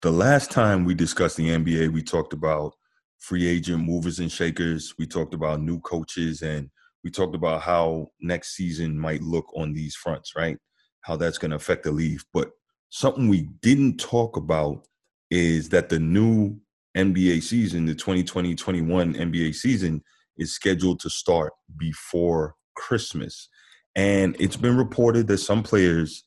the 0.02 0.12
last 0.12 0.50
time 0.50 0.84
we 0.84 0.94
discussed 0.94 1.38
the 1.38 1.50
NBA, 1.50 1.94
we 1.94 2.02
talked 2.02 2.34
about 2.34 2.74
free 3.20 3.48
agent 3.48 3.84
movers 3.84 4.20
and 4.20 4.32
shakers. 4.32 4.94
We 4.98 5.08
talked 5.08 5.34
about 5.34 5.62
new 5.62 5.80
coaches 5.82 6.42
and 6.42 6.70
we 7.04 7.12
talked 7.12 7.36
about 7.36 7.62
how 7.62 8.12
next 8.20 8.56
season 8.56 8.98
might 8.98 9.22
look 9.22 9.46
on 9.56 9.74
these 9.74 9.96
fronts, 9.96 10.36
right? 10.36 10.58
How 11.02 11.16
that's 11.16 11.38
going 11.38 11.52
to 11.52 11.58
affect 11.58 11.84
the 11.84 11.92
league. 11.92 12.22
But 12.34 12.52
something 12.90 13.30
we 13.30 13.50
didn't 13.62 13.98
talk 13.98 14.38
about 14.38 14.86
is 15.30 15.70
that 15.70 15.90
the 15.90 16.00
new 16.00 16.58
NBA 16.96 17.44
season, 17.44 17.86
the 17.86 17.96
2020 17.96 18.56
21 18.56 19.14
NBA 19.14 19.54
season, 19.56 20.02
is 20.38 20.54
scheduled 20.54 21.00
to 21.02 21.10
start 21.10 21.54
before 21.78 22.56
Christmas. 22.76 23.50
And 23.96 24.36
it's 24.40 24.58
been 24.58 24.78
reported 24.78 25.28
that 25.28 25.38
some 25.38 25.64
players 25.64 26.24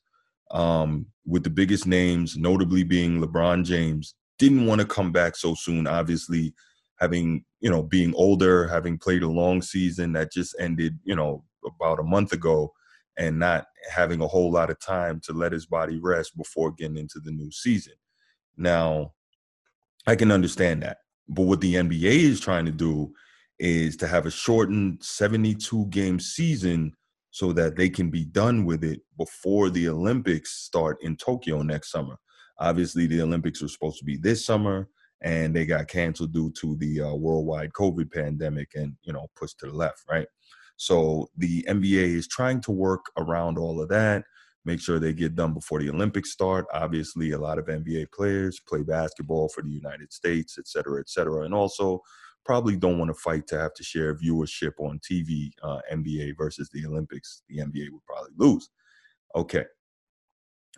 um, 0.50 1.06
with 1.26 1.44
the 1.44 1.50
biggest 1.50 1.86
names, 1.86 2.36
notably 2.36 2.82
being 2.84 3.20
LeBron 3.20 3.64
James, 3.64 4.14
didn't 4.38 4.66
want 4.66 4.80
to 4.80 4.86
come 4.86 5.12
back 5.12 5.36
so 5.36 5.54
soon. 5.54 5.86
Obviously, 5.86 6.54
having 6.98 7.44
you 7.60 7.70
know 7.70 7.82
being 7.82 8.14
older, 8.14 8.66
having 8.68 8.98
played 8.98 9.22
a 9.22 9.28
long 9.28 9.60
season 9.62 10.12
that 10.12 10.32
just 10.32 10.54
ended, 10.58 10.98
you 11.04 11.14
know, 11.14 11.44
about 11.64 12.00
a 12.00 12.04
month 12.04 12.32
ago, 12.32 12.72
and 13.18 13.38
not 13.38 13.66
having 13.90 14.22
a 14.22 14.28
whole 14.28 14.50
lot 14.50 14.70
of 14.70 14.80
time 14.80 15.20
to 15.24 15.32
let 15.32 15.52
his 15.52 15.66
body 15.66 15.98
rest 15.98 16.36
before 16.36 16.72
getting 16.72 16.96
into 16.96 17.20
the 17.20 17.32
new 17.32 17.50
season. 17.50 17.94
Now, 18.58 19.12
I 20.06 20.16
can 20.16 20.32
understand 20.32 20.82
that, 20.82 20.98
but 21.28 21.42
what 21.42 21.60
the 21.60 21.76
NBA 21.76 22.02
is 22.02 22.40
trying 22.40 22.66
to 22.66 22.72
do 22.72 23.12
is 23.58 23.96
to 23.98 24.06
have 24.06 24.26
a 24.26 24.30
shortened 24.30 25.02
72 25.02 25.86
game 25.86 26.20
season 26.20 26.92
so 27.30 27.52
that 27.52 27.76
they 27.76 27.88
can 27.88 28.10
be 28.10 28.24
done 28.24 28.64
with 28.64 28.82
it 28.82 29.00
before 29.16 29.70
the 29.70 29.88
Olympics 29.88 30.52
start 30.52 30.98
in 31.02 31.16
Tokyo 31.16 31.62
next 31.62 31.90
summer. 31.90 32.16
Obviously, 32.58 33.06
the 33.06 33.22
Olympics 33.22 33.62
were 33.62 33.68
supposed 33.68 33.98
to 33.98 34.04
be 34.04 34.16
this 34.16 34.44
summer, 34.44 34.88
and 35.22 35.54
they 35.54 35.66
got 35.66 35.88
canceled 35.88 36.32
due 36.32 36.50
to 36.60 36.76
the 36.76 37.00
uh, 37.00 37.14
worldwide 37.14 37.72
COVID 37.72 38.12
pandemic 38.12 38.70
and 38.74 38.96
you 39.02 39.12
know 39.12 39.28
pushed 39.36 39.58
to 39.60 39.66
the 39.66 39.72
left, 39.72 40.02
right? 40.10 40.26
So 40.76 41.28
the 41.36 41.64
NBA 41.68 42.16
is 42.16 42.28
trying 42.28 42.60
to 42.62 42.72
work 42.72 43.04
around 43.16 43.58
all 43.58 43.80
of 43.80 43.88
that, 43.90 44.24
make 44.64 44.80
sure 44.80 44.98
they 44.98 45.12
get 45.12 45.34
done 45.34 45.54
before 45.54 45.80
the 45.80 45.90
Olympics 45.90 46.32
start. 46.32 46.66
Obviously, 46.72 47.32
a 47.32 47.38
lot 47.38 47.58
of 47.58 47.66
NBA 47.66 48.12
players 48.12 48.60
play 48.66 48.82
basketball 48.82 49.48
for 49.48 49.62
the 49.62 49.70
United 49.70 50.12
States, 50.12 50.56
et 50.58 50.68
cetera, 50.68 51.00
et 51.00 51.08
cetera, 51.08 51.44
and 51.44 51.54
also 51.54 52.00
probably 52.44 52.76
don't 52.76 52.98
want 52.98 53.10
to 53.10 53.14
fight 53.14 53.46
to 53.46 53.58
have 53.58 53.74
to 53.74 53.84
share 53.84 54.14
viewership 54.14 54.72
on 54.78 54.98
TV, 55.00 55.50
uh, 55.62 55.80
NBA 55.92 56.36
versus 56.36 56.70
the 56.72 56.86
Olympics. 56.86 57.42
The 57.48 57.58
NBA 57.58 57.90
would 57.92 58.04
probably 58.06 58.32
lose. 58.36 58.70
Okay. 59.34 59.64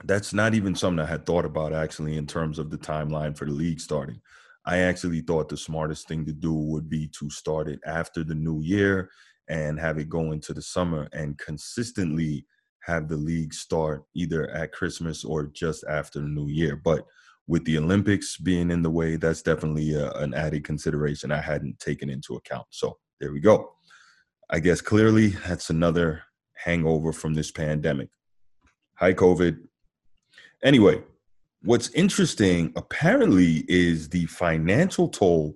That's 0.04 0.32
not 0.32 0.54
even 0.54 0.74
something 0.74 1.04
I 1.04 1.08
had 1.08 1.26
thought 1.26 1.44
about 1.44 1.72
actually 1.72 2.16
in 2.16 2.26
terms 2.26 2.58
of 2.58 2.70
the 2.70 2.78
timeline 2.78 3.36
for 3.36 3.44
the 3.44 3.52
league 3.52 3.80
starting. 3.80 4.20
I 4.64 4.78
actually 4.78 5.20
thought 5.20 5.48
the 5.48 5.56
smartest 5.56 6.08
thing 6.08 6.24
to 6.26 6.32
do 6.32 6.52
would 6.52 6.88
be 6.88 7.08
to 7.18 7.30
start 7.30 7.68
it 7.68 7.80
after 7.86 8.24
the 8.24 8.34
new 8.34 8.62
year 8.62 9.10
and 9.48 9.78
have 9.78 9.98
it 9.98 10.08
go 10.08 10.32
into 10.32 10.52
the 10.52 10.62
summer 10.62 11.08
and 11.12 11.38
consistently 11.38 12.46
have 12.84 13.08
the 13.08 13.16
league 13.16 13.52
start 13.54 14.04
either 14.14 14.50
at 14.50 14.72
Christmas 14.72 15.24
or 15.24 15.46
just 15.46 15.84
after 15.88 16.20
the 16.20 16.26
new 16.26 16.48
year. 16.48 16.76
But 16.76 17.04
with 17.46 17.64
the 17.64 17.78
Olympics 17.78 18.36
being 18.36 18.70
in 18.70 18.82
the 18.82 18.90
way, 18.90 19.16
that's 19.16 19.42
definitely 19.42 19.94
a, 19.94 20.10
an 20.12 20.34
added 20.34 20.64
consideration 20.64 21.32
I 21.32 21.40
hadn't 21.40 21.78
taken 21.78 22.08
into 22.08 22.36
account. 22.36 22.66
So 22.70 22.98
there 23.20 23.32
we 23.32 23.40
go. 23.40 23.72
I 24.50 24.60
guess 24.60 24.80
clearly 24.80 25.28
that's 25.46 25.70
another 25.70 26.22
hangover 26.56 27.12
from 27.12 27.34
this 27.34 27.50
pandemic. 27.50 28.08
Hi, 28.94 29.14
COVID. 29.14 29.58
Anyway, 30.62 31.02
what's 31.62 31.90
interesting 31.90 32.72
apparently 32.76 33.64
is 33.68 34.08
the 34.08 34.26
financial 34.26 35.08
toll 35.08 35.54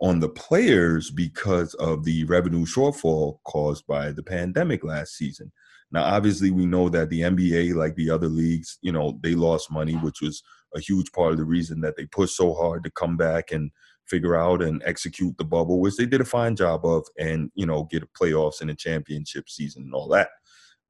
on 0.00 0.18
the 0.18 0.28
players 0.28 1.10
because 1.10 1.74
of 1.74 2.04
the 2.04 2.24
revenue 2.24 2.66
shortfall 2.66 3.38
caused 3.44 3.86
by 3.86 4.10
the 4.10 4.22
pandemic 4.22 4.84
last 4.84 5.16
season. 5.16 5.50
Now, 5.92 6.04
obviously, 6.04 6.50
we 6.50 6.64
know 6.64 6.88
that 6.88 7.10
the 7.10 7.20
NBA, 7.20 7.74
like 7.74 7.94
the 7.94 8.10
other 8.10 8.28
leagues, 8.28 8.78
you 8.80 8.92
know, 8.92 9.18
they 9.22 9.34
lost 9.34 9.70
money, 9.70 9.94
which 9.94 10.22
was 10.22 10.42
a 10.74 10.80
huge 10.80 11.12
part 11.12 11.32
of 11.32 11.38
the 11.38 11.44
reason 11.44 11.82
that 11.82 11.96
they 11.96 12.06
pushed 12.06 12.34
so 12.34 12.54
hard 12.54 12.82
to 12.84 12.90
come 12.90 13.18
back 13.18 13.52
and 13.52 13.70
figure 14.06 14.34
out 14.34 14.62
and 14.62 14.82
execute 14.84 15.36
the 15.36 15.44
bubble, 15.44 15.80
which 15.80 15.96
they 15.96 16.06
did 16.06 16.22
a 16.22 16.24
fine 16.24 16.56
job 16.56 16.84
of, 16.86 17.06
and 17.18 17.50
you 17.54 17.66
know, 17.66 17.84
get 17.84 18.02
a 18.02 18.06
playoffs 18.06 18.62
and 18.62 18.70
a 18.70 18.74
championship 18.74 19.48
season 19.48 19.82
and 19.82 19.94
all 19.94 20.08
that. 20.08 20.30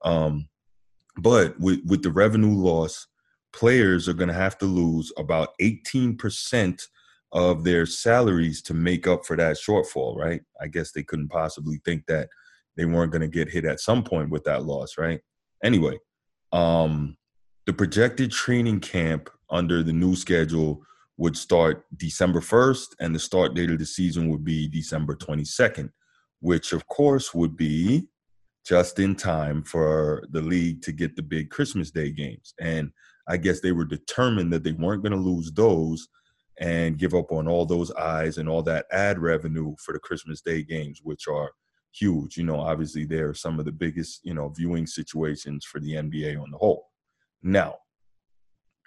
Um, 0.03 0.47
but 1.17 1.59
with 1.59 1.81
with 1.85 2.01
the 2.01 2.11
revenue 2.11 2.55
loss, 2.55 3.07
players 3.51 4.07
are 4.07 4.13
going 4.13 4.29
to 4.29 4.33
have 4.33 4.57
to 4.59 4.65
lose 4.65 5.11
about 5.17 5.49
18% 5.61 6.81
of 7.33 7.63
their 7.63 7.85
salaries 7.85 8.61
to 8.61 8.73
make 8.73 9.07
up 9.07 9.25
for 9.25 9.35
that 9.35 9.57
shortfall, 9.57 10.15
right? 10.15 10.41
I 10.61 10.67
guess 10.67 10.91
they 10.91 11.03
couldn't 11.03 11.29
possibly 11.29 11.81
think 11.83 12.05
that 12.07 12.29
they 12.75 12.85
weren't 12.85 13.11
going 13.11 13.21
to 13.21 13.27
get 13.27 13.49
hit 13.49 13.65
at 13.65 13.79
some 13.79 14.03
point 14.03 14.29
with 14.29 14.43
that 14.45 14.65
loss, 14.65 14.97
right? 14.97 15.21
Anyway, 15.63 15.97
um, 16.51 17.17
the 17.65 17.73
projected 17.73 18.31
training 18.31 18.79
camp 18.79 19.29
under 19.49 19.83
the 19.83 19.93
new 19.93 20.15
schedule 20.15 20.83
would 21.17 21.37
start 21.37 21.85
December 21.95 22.39
1st, 22.39 22.87
and 22.99 23.13
the 23.13 23.19
start 23.19 23.53
date 23.53 23.69
of 23.69 23.79
the 23.79 23.85
season 23.85 24.29
would 24.29 24.43
be 24.43 24.67
December 24.67 25.15
22nd, 25.15 25.89
which 26.39 26.73
of 26.73 26.87
course 26.87 27.33
would 27.33 27.55
be 27.55 28.07
just 28.65 28.99
in 28.99 29.15
time 29.15 29.63
for 29.63 30.23
the 30.31 30.41
league 30.41 30.81
to 30.81 30.91
get 30.91 31.15
the 31.15 31.21
big 31.21 31.49
Christmas 31.49 31.91
Day 31.91 32.11
games. 32.11 32.53
And 32.59 32.91
I 33.27 33.37
guess 33.37 33.59
they 33.59 33.71
were 33.71 33.85
determined 33.85 34.51
that 34.53 34.63
they 34.63 34.71
weren't 34.71 35.03
going 35.03 35.13
to 35.13 35.17
lose 35.17 35.51
those 35.51 36.07
and 36.59 36.97
give 36.97 37.13
up 37.13 37.31
on 37.31 37.47
all 37.47 37.65
those 37.65 37.91
eyes 37.91 38.37
and 38.37 38.47
all 38.47 38.63
that 38.63 38.85
ad 38.91 39.19
revenue 39.19 39.75
for 39.83 39.93
the 39.93 39.99
Christmas 39.99 40.41
Day 40.41 40.63
games, 40.63 41.01
which 41.03 41.27
are 41.27 41.51
huge. 41.93 42.37
You 42.37 42.43
know, 42.43 42.59
obviously 42.59 43.05
they're 43.05 43.33
some 43.33 43.59
of 43.59 43.65
the 43.65 43.71
biggest, 43.71 44.21
you 44.23 44.33
know, 44.33 44.49
viewing 44.49 44.87
situations 44.87 45.65
for 45.65 45.79
the 45.79 45.93
NBA 45.93 46.41
on 46.41 46.51
the 46.51 46.57
whole. 46.57 46.87
Now, 47.41 47.75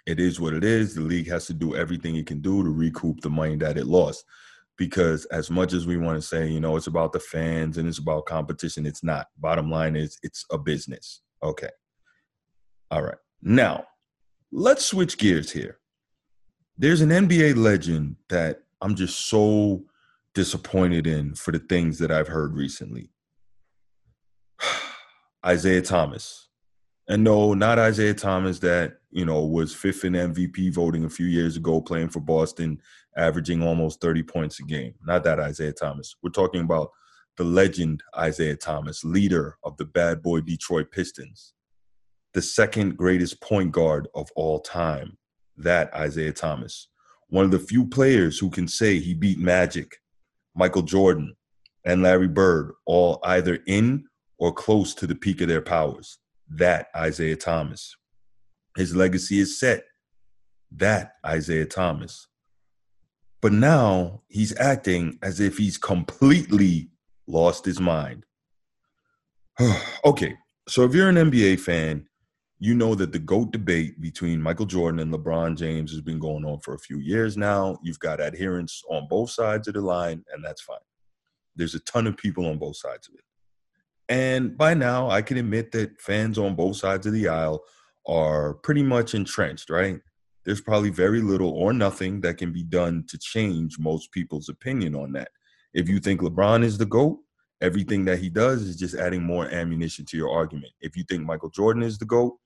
it 0.05 0.19
is 0.19 0.39
what 0.39 0.53
it 0.53 0.63
is. 0.63 0.95
The 0.95 1.01
league 1.01 1.27
has 1.27 1.45
to 1.47 1.53
do 1.53 1.75
everything 1.75 2.15
it 2.15 2.27
can 2.27 2.41
do 2.41 2.63
to 2.63 2.69
recoup 2.69 3.21
the 3.21 3.29
money 3.29 3.55
that 3.57 3.77
it 3.77 3.87
lost. 3.87 4.23
Because 4.77 5.25
as 5.25 5.49
much 5.49 5.73
as 5.73 5.87
we 5.87 5.97
want 5.97 6.21
to 6.21 6.27
say, 6.27 6.47
you 6.47 6.59
know, 6.59 6.77
it's 6.77 6.87
about 6.87 7.11
the 7.11 7.19
fans 7.19 7.77
and 7.77 7.87
it's 7.87 7.97
about 7.97 8.25
competition, 8.25 8.85
it's 8.85 9.03
not. 9.03 9.27
Bottom 9.37 9.71
line 9.71 9.95
is 9.95 10.17
it's 10.23 10.45
a 10.51 10.57
business. 10.57 11.21
Okay. 11.43 11.69
All 12.91 13.01
right. 13.01 13.17
Now, 13.41 13.85
let's 14.51 14.85
switch 14.85 15.17
gears 15.17 15.51
here. 15.51 15.79
There's 16.77 17.01
an 17.01 17.09
NBA 17.09 17.57
legend 17.57 18.17
that 18.29 18.61
I'm 18.81 18.95
just 18.95 19.27
so 19.27 19.83
disappointed 20.37 21.07
in 21.07 21.33
for 21.33 21.51
the 21.51 21.57
things 21.57 21.97
that 21.97 22.11
I've 22.11 22.27
heard 22.27 22.53
recently. 22.53 23.09
Isiah 25.51 25.81
Thomas. 25.81 26.47
And 27.09 27.23
no, 27.23 27.55
not 27.55 27.79
Isaiah 27.79 28.13
Thomas 28.13 28.59
that, 28.59 28.97
you 29.09 29.25
know, 29.25 29.43
was 29.43 29.73
fifth 29.73 30.05
in 30.05 30.13
MVP 30.13 30.71
voting 30.71 31.05
a 31.05 31.09
few 31.09 31.25
years 31.25 31.57
ago, 31.57 31.81
playing 31.81 32.09
for 32.09 32.19
Boston, 32.19 32.79
averaging 33.15 33.63
almost 33.63 33.99
30 33.99 34.21
points 34.21 34.59
a 34.59 34.63
game. 34.63 34.93
Not 35.03 35.23
that 35.23 35.39
Isaiah 35.39 35.73
Thomas. 35.73 36.15
We're 36.21 36.29
talking 36.29 36.61
about 36.61 36.91
the 37.37 37.43
legend 37.43 38.03
Isiah 38.23 38.57
Thomas, 38.57 39.03
leader 39.03 39.57
of 39.63 39.75
the 39.77 39.85
bad 39.85 40.21
boy 40.21 40.41
Detroit 40.41 40.91
Pistons, 40.91 41.55
the 42.35 42.43
second 42.43 42.95
greatest 42.95 43.41
point 43.41 43.71
guard 43.71 44.07
of 44.13 44.29
all 44.35 44.59
time. 44.59 45.17
That 45.57 45.89
Isiah 45.99 46.33
Thomas. 46.33 46.89
One 47.29 47.45
of 47.45 47.51
the 47.51 47.57
few 47.57 47.87
players 47.87 48.37
who 48.37 48.51
can 48.51 48.67
say 48.67 48.99
he 48.99 49.15
beat 49.15 49.39
Magic, 49.39 49.97
Michael 50.57 50.81
Jordan, 50.81 51.35
and 51.85 52.01
Larry 52.01 52.27
Bird, 52.27 52.73
all 52.85 53.19
either 53.23 53.59
in 53.67 54.05
or 54.37 54.51
close 54.51 54.93
to 54.95 55.07
the 55.07 55.15
peak 55.15 55.39
of 55.41 55.47
their 55.47 55.61
powers 55.61 56.19
that 56.49 56.87
Isiah 56.99 57.35
Thomas. 57.35 57.95
His 58.75 58.95
legacy 58.95 59.39
is 59.39 59.59
set. 59.59 59.83
That 60.71 61.13
Isiah 61.25 61.65
Thomas. 61.65 62.27
But 63.41 63.53
now 63.53 64.23
he's 64.27 64.57
acting 64.59 65.19
as 65.21 65.39
if 65.39 65.57
he's 65.57 65.77
completely 65.77 66.89
lost 67.27 67.65
his 67.65 67.79
mind. 67.79 68.25
okay, 70.05 70.35
so 70.67 70.83
if 70.83 70.93
you're 70.93 71.09
an 71.09 71.15
NBA 71.15 71.59
fan, 71.59 72.07
you 72.59 72.73
know 72.73 72.95
that 72.95 73.11
the 73.11 73.19
GOAT 73.19 73.51
debate 73.51 74.01
between 74.01 74.41
Michael 74.41 74.65
Jordan 74.65 74.99
and 74.99 75.13
LeBron 75.13 75.57
James 75.57 75.91
has 75.91 76.01
been 76.01 76.19
going 76.19 76.43
on 76.43 76.59
for 76.59 76.73
a 76.73 76.79
few 76.79 76.97
years 76.97 77.37
now. 77.37 77.77
You've 77.83 77.99
got 77.99 78.19
adherents 78.19 78.83
on 78.89 79.07
both 79.07 79.29
sides 79.29 79.67
of 79.67 79.75
the 79.75 79.81
line, 79.81 80.23
and 80.33 80.43
that's 80.43 80.61
fine. 80.61 80.77
There's 81.55 81.75
a 81.75 81.79
ton 81.81 82.07
of 82.07 82.17
people 82.17 82.47
on 82.47 82.57
both 82.57 82.77
sides 82.77 83.07
of 83.07 83.15
it. 83.15 83.23
And 84.09 84.57
by 84.57 84.73
now, 84.73 85.09
I 85.09 85.21
can 85.21 85.37
admit 85.37 85.71
that 85.73 86.01
fans 86.01 86.37
on 86.37 86.55
both 86.55 86.77
sides 86.77 87.05
of 87.05 87.13
the 87.13 87.27
aisle 87.27 87.63
are 88.07 88.55
pretty 88.55 88.83
much 88.83 89.13
entrenched, 89.13 89.69
right? 89.69 89.99
There's 90.45 90.61
probably 90.61 90.89
very 90.89 91.21
little 91.21 91.51
or 91.51 91.73
nothing 91.73 92.21
that 92.21 92.37
can 92.37 92.53
be 92.53 92.63
done 92.63 93.03
to 93.09 93.17
change 93.17 93.77
most 93.77 94.11
people's 94.11 94.49
opinion 94.49 94.95
on 94.95 95.11
that. 95.11 95.29
If 95.73 95.89
you 95.89 95.99
think 95.99 96.21
LeBron 96.21 96.63
is 96.63 96.77
the 96.77 96.85
GOAT, 96.85 97.19
everything 97.61 98.05
that 98.05 98.19
he 98.19 98.29
does 98.29 98.61
is 98.61 98.77
just 98.77 98.95
adding 98.95 99.23
more 99.23 99.49
ammunition 99.49 100.05
to 100.05 100.17
your 100.17 100.31
argument. 100.31 100.71
If 100.79 100.95
you 100.95 101.03
think 101.03 101.23
Michael 101.23 101.49
Jordan 101.49 101.83
is 101.83 101.97
the 101.97 102.05
GOAT, 102.05 102.37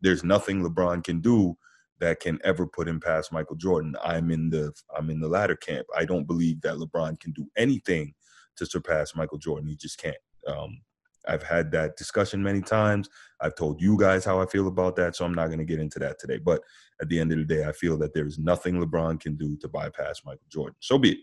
there's 0.00 0.24
nothing 0.24 0.62
LeBron 0.62 1.04
can 1.04 1.20
do 1.20 1.56
that 2.00 2.20
can 2.20 2.38
ever 2.44 2.66
put 2.66 2.88
him 2.88 2.98
past 2.98 3.32
Michael 3.32 3.56
Jordan. 3.56 3.94
I'm 4.02 4.30
in 4.30 4.50
the 4.50 4.72
I'm 4.96 5.10
in 5.10 5.20
the 5.20 5.28
latter 5.28 5.56
camp. 5.56 5.86
I 5.96 6.04
don't 6.04 6.26
believe 6.26 6.60
that 6.62 6.76
LeBron 6.76 7.20
can 7.20 7.32
do 7.32 7.46
anything 7.56 8.14
to 8.56 8.66
surpass 8.66 9.14
Michael 9.14 9.38
Jordan. 9.38 9.68
He 9.68 9.76
just 9.76 9.98
can't. 9.98 10.16
Um, 10.46 10.80
I've 11.28 11.42
had 11.42 11.70
that 11.72 11.96
discussion 11.96 12.42
many 12.42 12.62
times. 12.62 13.08
I've 13.40 13.54
told 13.54 13.80
you 13.80 13.98
guys 13.98 14.24
how 14.24 14.40
I 14.40 14.46
feel 14.46 14.68
about 14.68 14.96
that, 14.96 15.14
so 15.14 15.24
I'm 15.24 15.34
not 15.34 15.48
going 15.48 15.58
to 15.58 15.64
get 15.64 15.78
into 15.78 15.98
that 15.98 16.18
today. 16.18 16.38
But 16.38 16.62
at 17.00 17.08
the 17.08 17.20
end 17.20 17.32
of 17.32 17.38
the 17.38 17.44
day, 17.44 17.64
I 17.64 17.72
feel 17.72 17.98
that 17.98 18.14
there 18.14 18.26
is 18.26 18.38
nothing 18.38 18.80
LeBron 18.80 19.20
can 19.20 19.36
do 19.36 19.56
to 19.58 19.68
bypass 19.68 20.22
Michael 20.24 20.46
Jordan. 20.50 20.76
So 20.80 20.98
be 20.98 21.12
it. 21.12 21.18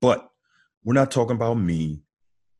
But 0.00 0.28
we're 0.84 0.94
not 0.94 1.10
talking 1.10 1.36
about 1.36 1.54
me. 1.54 2.02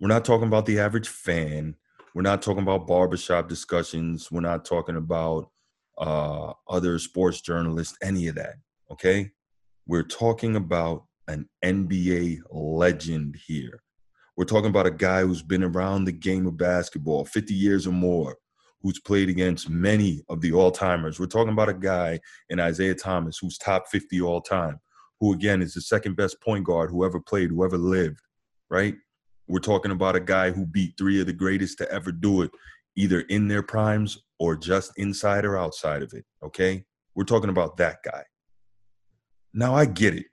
We're 0.01 0.09
not 0.09 0.25
talking 0.25 0.49
about 0.49 0.67
the 0.67 0.81
average 0.81 1.09
fan. 1.09 1.77
We're 2.18 2.22
not 2.22 2.42
talking 2.42 2.64
about 2.64 2.88
barbershop 2.88 3.48
discussions. 3.48 4.28
We're 4.28 4.40
not 4.40 4.64
talking 4.64 4.96
about 4.96 5.50
uh, 5.98 6.52
other 6.68 6.98
sports 6.98 7.40
journalists, 7.40 7.96
any 8.02 8.26
of 8.26 8.35
that. 8.35 8.57
Okay. 8.90 9.31
We're 9.87 10.02
talking 10.02 10.57
about 10.57 11.04
an 11.28 11.48
NBA 11.64 12.40
legend 12.50 13.37
here. 13.46 13.85
We're 14.37 14.46
talking 14.46 14.68
about 14.68 14.88
a 14.88 14.90
guy 14.90 15.20
who's 15.20 15.44
been 15.44 15.62
around 15.62 16.07
the 16.07 16.12
game 16.12 16.48
of 16.48 16.57
basketball 16.57 17.24
50 17.24 17.54
years 17.54 17.87
or 17.87 17.92
more, 17.92 18.37
who's 18.83 18.98
played 18.98 19.28
against 19.28 19.70
many 19.70 20.24
of 20.28 20.40
the 20.40 20.52
all 20.52 20.72
timers. 20.72 21.20
We're 21.20 21.26
talking 21.26 21.52
about 21.52 21.68
a 21.68 21.74
guy 21.74 22.18
in 22.50 22.59
Isiah 22.59 22.96
Thomas 22.96 23.38
who's 23.38 23.59
top 23.59 23.87
50 23.92 24.20
all 24.22 24.40
time, 24.40 24.81
who 25.20 25.35
again 25.35 25.62
is 25.62 25.74
the 25.74 25.83
second 25.83 26.16
best 26.16 26.40
point 26.40 26.64
guard 26.64 26.90
who 26.90 27.04
ever 27.04 27.20
played, 27.20 27.50
who 27.50 27.64
ever 27.64 27.78
lived, 27.78 28.18
right? 28.70 28.96
We're 29.49 29.61
talking 29.61 29.91
about 29.91 30.17
a 30.17 30.21
guy 30.21 30.51
who 30.51 30.67
beat 30.67 30.95
three 30.99 31.21
of 31.21 31.27
the 31.27 31.33
greatest 31.33 31.79
to 31.79 31.91
ever 31.91 32.13
do 32.13 32.43
it, 32.43 32.51
either 32.97 33.21
in 33.21 33.49
their 33.49 33.63
primes 33.63 34.19
or 34.39 34.57
just 34.57 34.93
inside 34.97 35.45
or 35.45 35.57
outside 35.57 36.03
of 36.03 36.13
it, 36.13 36.25
okay? 36.43 36.85
We're 37.15 37.25
talking 37.25 37.51
about 37.51 37.79
that 37.79 37.99
guy. 38.05 38.25
Now 39.55 39.75
I 39.75 39.87
get 39.87 40.15
it. 40.15 40.27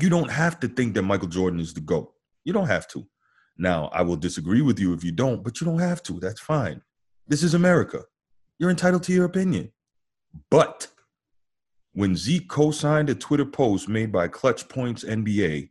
You 0.00 0.10
don't 0.10 0.30
have 0.30 0.60
to 0.60 0.68
think 0.68 0.94
that 0.94 1.02
Michael 1.02 1.28
Jordan 1.28 1.60
is 1.60 1.72
the 1.72 1.80
GOAT. 1.80 2.12
You 2.44 2.52
don't 2.52 2.66
have 2.66 2.86
to. 2.88 3.06
Now, 3.58 3.88
I 3.92 4.02
will 4.02 4.16
disagree 4.16 4.60
with 4.60 4.78
you 4.78 4.92
if 4.92 5.02
you 5.02 5.12
don't, 5.12 5.42
but 5.42 5.60
you 5.60 5.64
don't 5.64 5.78
have 5.78 6.02
to. 6.04 6.20
That's 6.20 6.40
fine. 6.40 6.82
This 7.26 7.42
is 7.42 7.54
America. 7.54 8.02
You're 8.58 8.70
entitled 8.70 9.02
to 9.04 9.12
your 9.12 9.24
opinion. 9.24 9.72
But 10.50 10.88
when 11.92 12.14
Zeke 12.14 12.48
co 12.48 12.70
signed 12.70 13.08
a 13.08 13.14
Twitter 13.14 13.46
post 13.46 13.88
made 13.88 14.12
by 14.12 14.28
Clutch 14.28 14.68
Points 14.68 15.02
NBA 15.02 15.70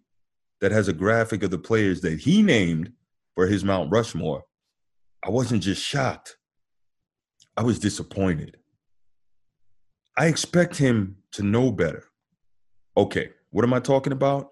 that 0.61 0.71
has 0.71 0.87
a 0.87 0.93
graphic 0.93 1.43
of 1.43 1.51
the 1.51 1.57
players 1.57 2.01
that 2.01 2.19
he 2.19 2.41
named 2.41 2.91
for 3.33 3.47
his 3.47 3.63
Mount 3.63 3.91
Rushmore, 3.91 4.43
I 5.23 5.29
wasn't 5.29 5.63
just 5.63 5.81
shocked, 5.81 6.37
I 7.57 7.63
was 7.63 7.79
disappointed. 7.79 8.57
I 10.17 10.27
expect 10.27 10.77
him 10.77 11.17
to 11.33 11.43
know 11.43 11.71
better. 11.71 12.05
Okay, 12.95 13.31
what 13.49 13.65
am 13.65 13.73
I 13.73 13.79
talking 13.79 14.13
about? 14.13 14.51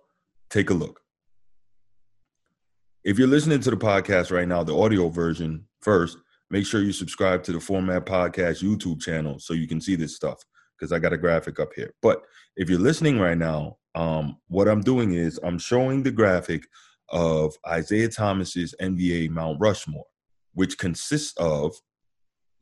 Take 0.49 0.69
a 0.69 0.73
look 0.73 1.03
if 3.03 3.19
you're 3.19 3.27
listening 3.27 3.59
to 3.59 3.69
the 3.69 3.75
podcast 3.75 4.31
right 4.31 4.47
now, 4.47 4.63
the 4.63 4.77
audio 4.77 5.09
version 5.09 5.65
first, 5.81 6.17
make 6.49 6.65
sure 6.65 6.81
you 6.81 6.93
subscribe 6.93 7.43
to 7.43 7.51
the 7.51 7.59
Format 7.59 8.05
Podcast 8.05 8.63
YouTube 8.63 9.01
channel 9.01 9.39
so 9.39 9.53
you 9.53 9.67
can 9.67 9.81
see 9.81 9.95
this 9.95 10.15
stuff 10.15 10.41
because 10.77 10.93
I 10.93 10.99
got 10.99 11.11
a 11.11 11.17
graphic 11.17 11.59
up 11.59 11.71
here. 11.75 11.93
But 12.01 12.21
if 12.55 12.69
you're 12.69 12.79
listening 12.79 13.19
right 13.19 13.37
now, 13.37 13.77
um, 13.95 14.37
what 14.47 14.67
I'm 14.67 14.81
doing 14.81 15.13
is 15.13 15.39
I'm 15.43 15.59
showing 15.59 16.03
the 16.03 16.11
graphic 16.11 16.67
of 17.09 17.55
Isiah 17.71 18.09
Thomas's 18.09 18.73
NBA 18.81 19.29
Mount 19.29 19.59
Rushmore, 19.59 20.05
which 20.53 20.77
consists 20.77 21.37
of 21.37 21.75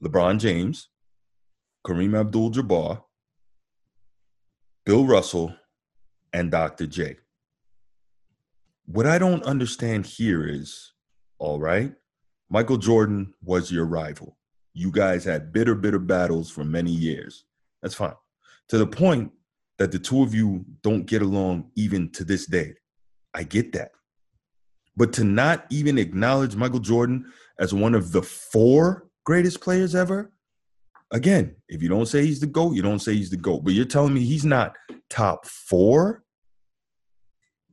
LeBron 0.04 0.40
James, 0.40 0.90
Kareem 1.86 2.20
Abdul-Jabbar, 2.20 3.04
Bill 4.86 5.06
Russell, 5.06 5.56
and 6.34 6.52
Dr. 6.52 6.88
J 6.88 7.18
what 8.92 9.08
I 9.08 9.18
don't 9.18 9.44
understand 9.44 10.06
here 10.06 10.46
is 10.46 10.92
all 11.40 11.60
right, 11.60 11.94
Michael 12.50 12.78
Jordan 12.78 13.34
was 13.42 13.72
your 13.72 13.86
rival. 13.86 14.38
You 14.74 14.92
guys 14.92 15.24
had 15.24 15.54
bitter, 15.54 15.76
bitter 15.76 16.00
battles 16.00 16.52
for 16.52 16.64
many 16.64 16.92
years. 16.92 17.46
That's 17.82 17.96
fine. 17.96 18.14
to 18.70 18.78
the 18.78 18.88
point 18.88 19.32
that 19.82 19.92
the 19.92 19.98
two 19.98 20.22
of 20.22 20.36
you 20.36 20.64
don't 20.84 21.08
get 21.08 21.24
along 21.24 21.72
even 21.76 22.08
to 22.12 22.24
this 22.24 22.46
day. 22.46 22.72
I 23.34 23.42
get 23.42 23.72
that. 23.72 23.90
But 24.96 25.12
to 25.14 25.24
not 25.24 25.66
even 25.72 25.98
acknowledge 25.98 26.56
Michael 26.56 26.80
Jordan 26.80 27.26
as 27.58 27.74
one 27.74 27.96
of 27.96 28.12
the 28.12 28.22
four 28.22 29.08
greatest 29.26 29.60
players 29.60 29.96
ever, 29.96 30.32
again, 31.10 31.56
if 31.68 31.82
you 31.82 31.90
don't 31.90 32.06
say 32.06 32.24
he's 32.24 32.40
the 32.40 32.46
GOAT, 32.46 32.76
you 32.76 32.84
don't 32.84 33.00
say 33.00 33.16
he's 33.16 33.32
the 33.32 33.38
GOAT. 33.38 33.64
But 33.64 33.74
you're 33.74 33.86
telling 33.86 34.14
me 34.14 34.24
he's 34.24 34.46
not 34.46 34.76
top 35.10 35.48
four? 35.48 36.22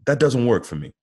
That 0.06 0.18
doesn't 0.18 0.46
work 0.46 0.64
for 0.64 0.76
me. 0.76 0.94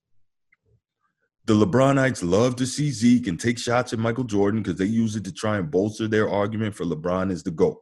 The 1.45 1.53
LeBronites 1.53 2.27
love 2.27 2.55
to 2.55 2.65
see 2.65 2.89
Zeke 2.89 3.27
and 3.27 3.39
take 3.39 3.59
shots 3.59 3.93
at 3.93 3.99
Michael 3.99 4.23
Jordan 4.23 4.63
because 4.63 4.79
they 4.79 4.85
use 4.85 5.15
it 5.15 5.23
to 5.25 5.31
try 5.31 5.59
and 5.59 5.69
bolster 5.69 6.07
their 6.07 6.27
argument 6.27 6.73
for 6.73 6.83
LeBron 6.83 7.29
is 7.29 7.43
the 7.43 7.51
GOAT. 7.51 7.77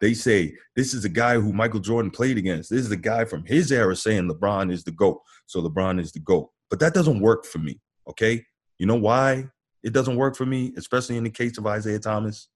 They 0.00 0.14
say 0.14 0.54
this 0.74 0.94
is 0.94 1.04
a 1.04 1.10
guy 1.10 1.34
who 1.34 1.52
Michael 1.52 1.80
Jordan 1.80 2.10
played 2.10 2.38
against. 2.38 2.70
This 2.70 2.80
is 2.80 2.88
the 2.88 2.96
guy 2.96 3.24
from 3.24 3.44
his 3.44 3.70
era 3.70 3.94
saying 3.94 4.28
LeBron 4.28 4.72
is 4.72 4.82
the 4.82 4.92
GOAT. 4.92 5.20
So 5.46 5.60
LeBron 5.60 6.00
is 6.00 6.12
the 6.12 6.20
GOAT. 6.20 6.50
But 6.70 6.80
that 6.80 6.94
doesn't 6.94 7.20
work 7.20 7.44
for 7.44 7.58
me. 7.58 7.80
Okay. 8.08 8.44
You 8.78 8.86
know 8.86 8.96
why 8.96 9.46
it 9.82 9.92
doesn't 9.92 10.16
work 10.16 10.36
for 10.36 10.46
me, 10.46 10.72
especially 10.76 11.16
in 11.16 11.24
the 11.24 11.30
case 11.30 11.58
of 11.58 11.66
Isiah 11.66 11.98
Thomas? 11.98 12.48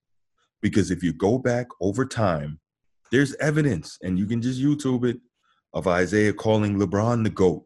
Because 0.63 0.91
if 0.91 1.03
you 1.03 1.13
go 1.13 1.39
back 1.39 1.67
over 1.81 2.07
time, 2.07 2.61
there's 3.11 3.35
evidence, 3.37 3.99
and 4.03 4.19
you 4.19 4.27
can 4.27 4.41
just 4.41 4.61
YouTube 4.61 5.05
it, 5.05 5.19
of 5.75 5.87
Isiah 5.87 6.33
calling 6.33 6.79
LeBron 6.79 7.25
the 7.25 7.31
GOAT. 7.31 7.65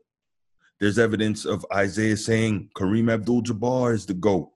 There's 0.80 0.98
evidence 0.98 1.44
of 1.44 1.64
Isiah 1.76 2.16
saying 2.16 2.70
Kareem 2.76 3.12
Abdul 3.12 3.42
Jabbar 3.42 3.94
is 3.94 4.06
the 4.06 4.14
GOAT. 4.14 4.50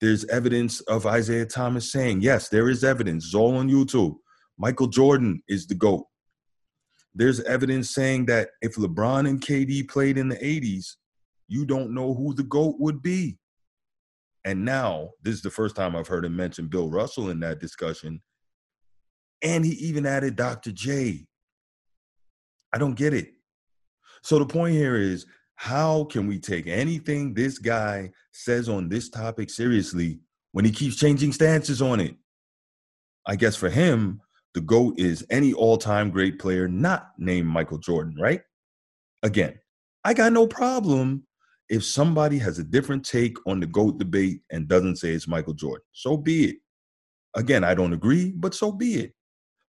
There's 0.00 0.24
evidence 0.26 0.80
of 0.82 1.06
Isiah 1.06 1.46
Thomas 1.46 1.90
saying, 1.90 2.20
yes, 2.20 2.48
there 2.48 2.68
is 2.68 2.84
evidence. 2.84 3.26
It's 3.26 3.34
all 3.34 3.56
on 3.56 3.70
YouTube. 3.70 4.16
Michael 4.58 4.86
Jordan 4.86 5.42
is 5.48 5.66
the 5.66 5.74
GOAT. 5.74 6.06
There's 7.14 7.40
evidence 7.40 7.90
saying 7.90 8.26
that 8.26 8.50
if 8.60 8.74
LeBron 8.74 9.28
and 9.28 9.40
KD 9.40 9.88
played 9.88 10.18
in 10.18 10.28
the 10.28 10.36
80s, 10.36 10.96
you 11.48 11.64
don't 11.64 11.94
know 11.94 12.14
who 12.14 12.34
the 12.34 12.42
GOAT 12.42 12.76
would 12.78 13.02
be. 13.02 13.38
And 14.44 14.64
now, 14.64 15.10
this 15.22 15.34
is 15.34 15.42
the 15.42 15.50
first 15.50 15.74
time 15.76 15.96
I've 15.96 16.08
heard 16.08 16.24
him 16.24 16.36
mention 16.36 16.68
Bill 16.68 16.90
Russell 16.90 17.30
in 17.30 17.40
that 17.40 17.60
discussion. 17.60 18.20
And 19.42 19.64
he 19.64 19.72
even 19.72 20.06
added 20.06 20.36
Dr. 20.36 20.72
J. 20.72 21.26
I 22.72 22.78
don't 22.78 22.94
get 22.94 23.14
it. 23.14 23.28
So 24.22 24.38
the 24.38 24.46
point 24.46 24.74
here 24.74 24.96
is 24.96 25.26
how 25.56 26.04
can 26.04 26.26
we 26.26 26.38
take 26.38 26.66
anything 26.66 27.32
this 27.32 27.58
guy 27.58 28.10
says 28.32 28.68
on 28.68 28.88
this 28.88 29.08
topic 29.08 29.50
seriously 29.50 30.18
when 30.52 30.64
he 30.64 30.70
keeps 30.70 30.96
changing 30.96 31.32
stances 31.32 31.80
on 31.80 32.00
it? 32.00 32.16
I 33.26 33.36
guess 33.36 33.56
for 33.56 33.70
him, 33.70 34.20
the 34.54 34.60
GOAT 34.60 34.98
is 34.98 35.26
any 35.30 35.52
all 35.52 35.76
time 35.76 36.10
great 36.10 36.38
player 36.38 36.68
not 36.68 37.10
named 37.18 37.48
Michael 37.48 37.78
Jordan, 37.78 38.16
right? 38.18 38.40
Again, 39.22 39.58
I 40.04 40.14
got 40.14 40.32
no 40.32 40.46
problem 40.46 41.26
if 41.68 41.84
somebody 41.84 42.38
has 42.38 42.58
a 42.58 42.64
different 42.64 43.04
take 43.04 43.36
on 43.46 43.58
the 43.58 43.66
GOAT 43.66 43.98
debate 43.98 44.40
and 44.50 44.68
doesn't 44.68 44.96
say 44.96 45.10
it's 45.10 45.26
Michael 45.26 45.54
Jordan. 45.54 45.84
So 45.92 46.16
be 46.16 46.50
it. 46.50 46.56
Again, 47.34 47.64
I 47.64 47.74
don't 47.74 47.92
agree, 47.92 48.32
but 48.36 48.54
so 48.54 48.70
be 48.70 48.94
it. 48.96 49.14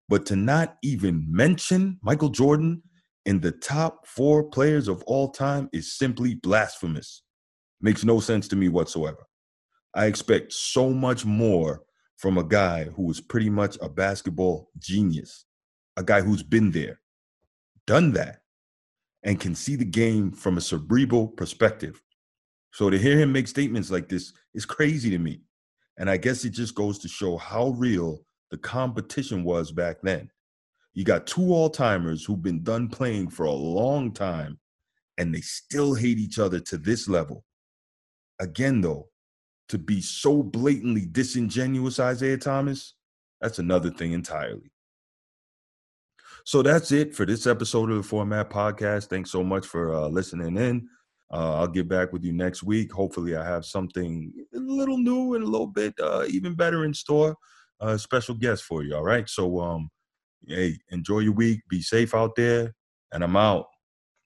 But 0.07 0.25
to 0.27 0.35
not 0.35 0.75
even 0.83 1.25
mention 1.27 1.97
Michael 2.03 2.29
Jordan 2.29 2.83
in 3.25 3.39
the 3.39 3.51
top 3.51 4.05
four 4.05 4.43
players 4.43 4.87
of 4.87 5.01
all 5.03 5.31
time 5.31 5.67
is 5.73 5.97
simply 5.97 6.35
blasphemous. 6.35 7.23
Makes 7.81 8.03
no 8.03 8.19
sense 8.19 8.47
to 8.49 8.55
me 8.55 8.69
whatsoever. 8.69 9.25
I 9.95 10.05
expect 10.05 10.53
so 10.53 10.91
much 10.91 11.25
more 11.25 11.81
from 12.17 12.37
a 12.37 12.43
guy 12.43 12.85
who 12.85 13.09
is 13.11 13.21
pretty 13.21 13.49
much 13.49 13.77
a 13.81 13.89
basketball 13.89 14.69
genius, 14.79 15.45
a 15.97 16.03
guy 16.03 16.21
who's 16.21 16.43
been 16.43 16.71
there, 16.71 16.99
done 17.85 18.13
that, 18.13 18.41
and 19.23 19.39
can 19.39 19.55
see 19.55 19.75
the 19.75 19.85
game 19.85 20.31
from 20.31 20.57
a 20.57 20.61
cerebral 20.61 21.27
perspective. 21.27 22.01
So 22.71 22.89
to 22.89 22.97
hear 22.97 23.17
him 23.17 23.31
make 23.31 23.47
statements 23.47 23.89
like 23.89 24.09
this 24.09 24.33
is 24.53 24.65
crazy 24.65 25.09
to 25.09 25.17
me. 25.17 25.41
And 25.97 26.09
I 26.09 26.17
guess 26.17 26.43
it 26.43 26.49
just 26.49 26.75
goes 26.75 26.99
to 26.99 27.07
show 27.07 27.37
how 27.37 27.69
real 27.69 28.25
the 28.51 28.57
competition 28.57 29.43
was 29.43 29.71
back 29.71 29.97
then. 30.03 30.29
You 30.93 31.03
got 31.03 31.27
two 31.27 31.53
all 31.53 31.69
timers 31.69 32.23
who've 32.23 32.41
been 32.41 32.63
done 32.63 32.89
playing 32.89 33.29
for 33.29 33.45
a 33.45 33.51
long 33.51 34.11
time 34.11 34.59
and 35.17 35.33
they 35.33 35.41
still 35.41 35.93
hate 35.93 36.17
each 36.17 36.39
other 36.39 36.59
to 36.59 36.77
this 36.77 37.07
level. 37.07 37.43
Again, 38.39 38.81
though, 38.81 39.09
to 39.69 39.77
be 39.77 40.01
so 40.01 40.43
blatantly 40.43 41.05
disingenuous, 41.05 41.99
Isiah 41.99 42.37
Thomas, 42.37 42.93
that's 43.41 43.59
another 43.59 43.89
thing 43.89 44.13
entirely. 44.13 44.71
So 46.45 46.61
that's 46.61 46.91
it 46.91 47.15
for 47.15 47.25
this 47.25 47.47
episode 47.47 47.89
of 47.89 47.97
the 47.97 48.03
Format 48.03 48.49
Podcast. 48.49 49.07
Thanks 49.07 49.31
so 49.31 49.43
much 49.43 49.65
for 49.65 49.93
uh, 49.95 50.07
listening 50.07 50.57
in. 50.57 50.87
Uh, 51.33 51.55
I'll 51.55 51.67
get 51.67 51.87
back 51.87 52.13
with 52.13 52.23
you 52.23 52.33
next 52.33 52.61
week. 52.61 52.91
Hopefully, 52.91 53.35
I 53.35 53.43
have 53.43 53.65
something 53.65 54.31
a 54.53 54.59
little 54.59 54.99
new 54.99 55.33
and 55.33 55.43
a 55.43 55.47
little 55.47 55.67
bit 55.67 55.95
uh, 55.99 56.25
even 56.29 56.53
better 56.53 56.85
in 56.85 56.93
store. 56.93 57.35
A 57.79 57.97
special 57.97 58.35
guest 58.35 58.63
for 58.63 58.83
you. 58.83 58.95
All 58.95 59.03
right. 59.03 59.27
So, 59.27 59.59
um, 59.59 59.89
hey, 60.47 60.77
enjoy 60.89 61.19
your 61.19 61.33
week. 61.33 61.61
Be 61.67 61.81
safe 61.81 62.13
out 62.13 62.35
there. 62.35 62.73
And 63.11 63.23
I'm 63.23 63.35
out. 63.35 63.65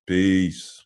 Peace. 0.06 0.84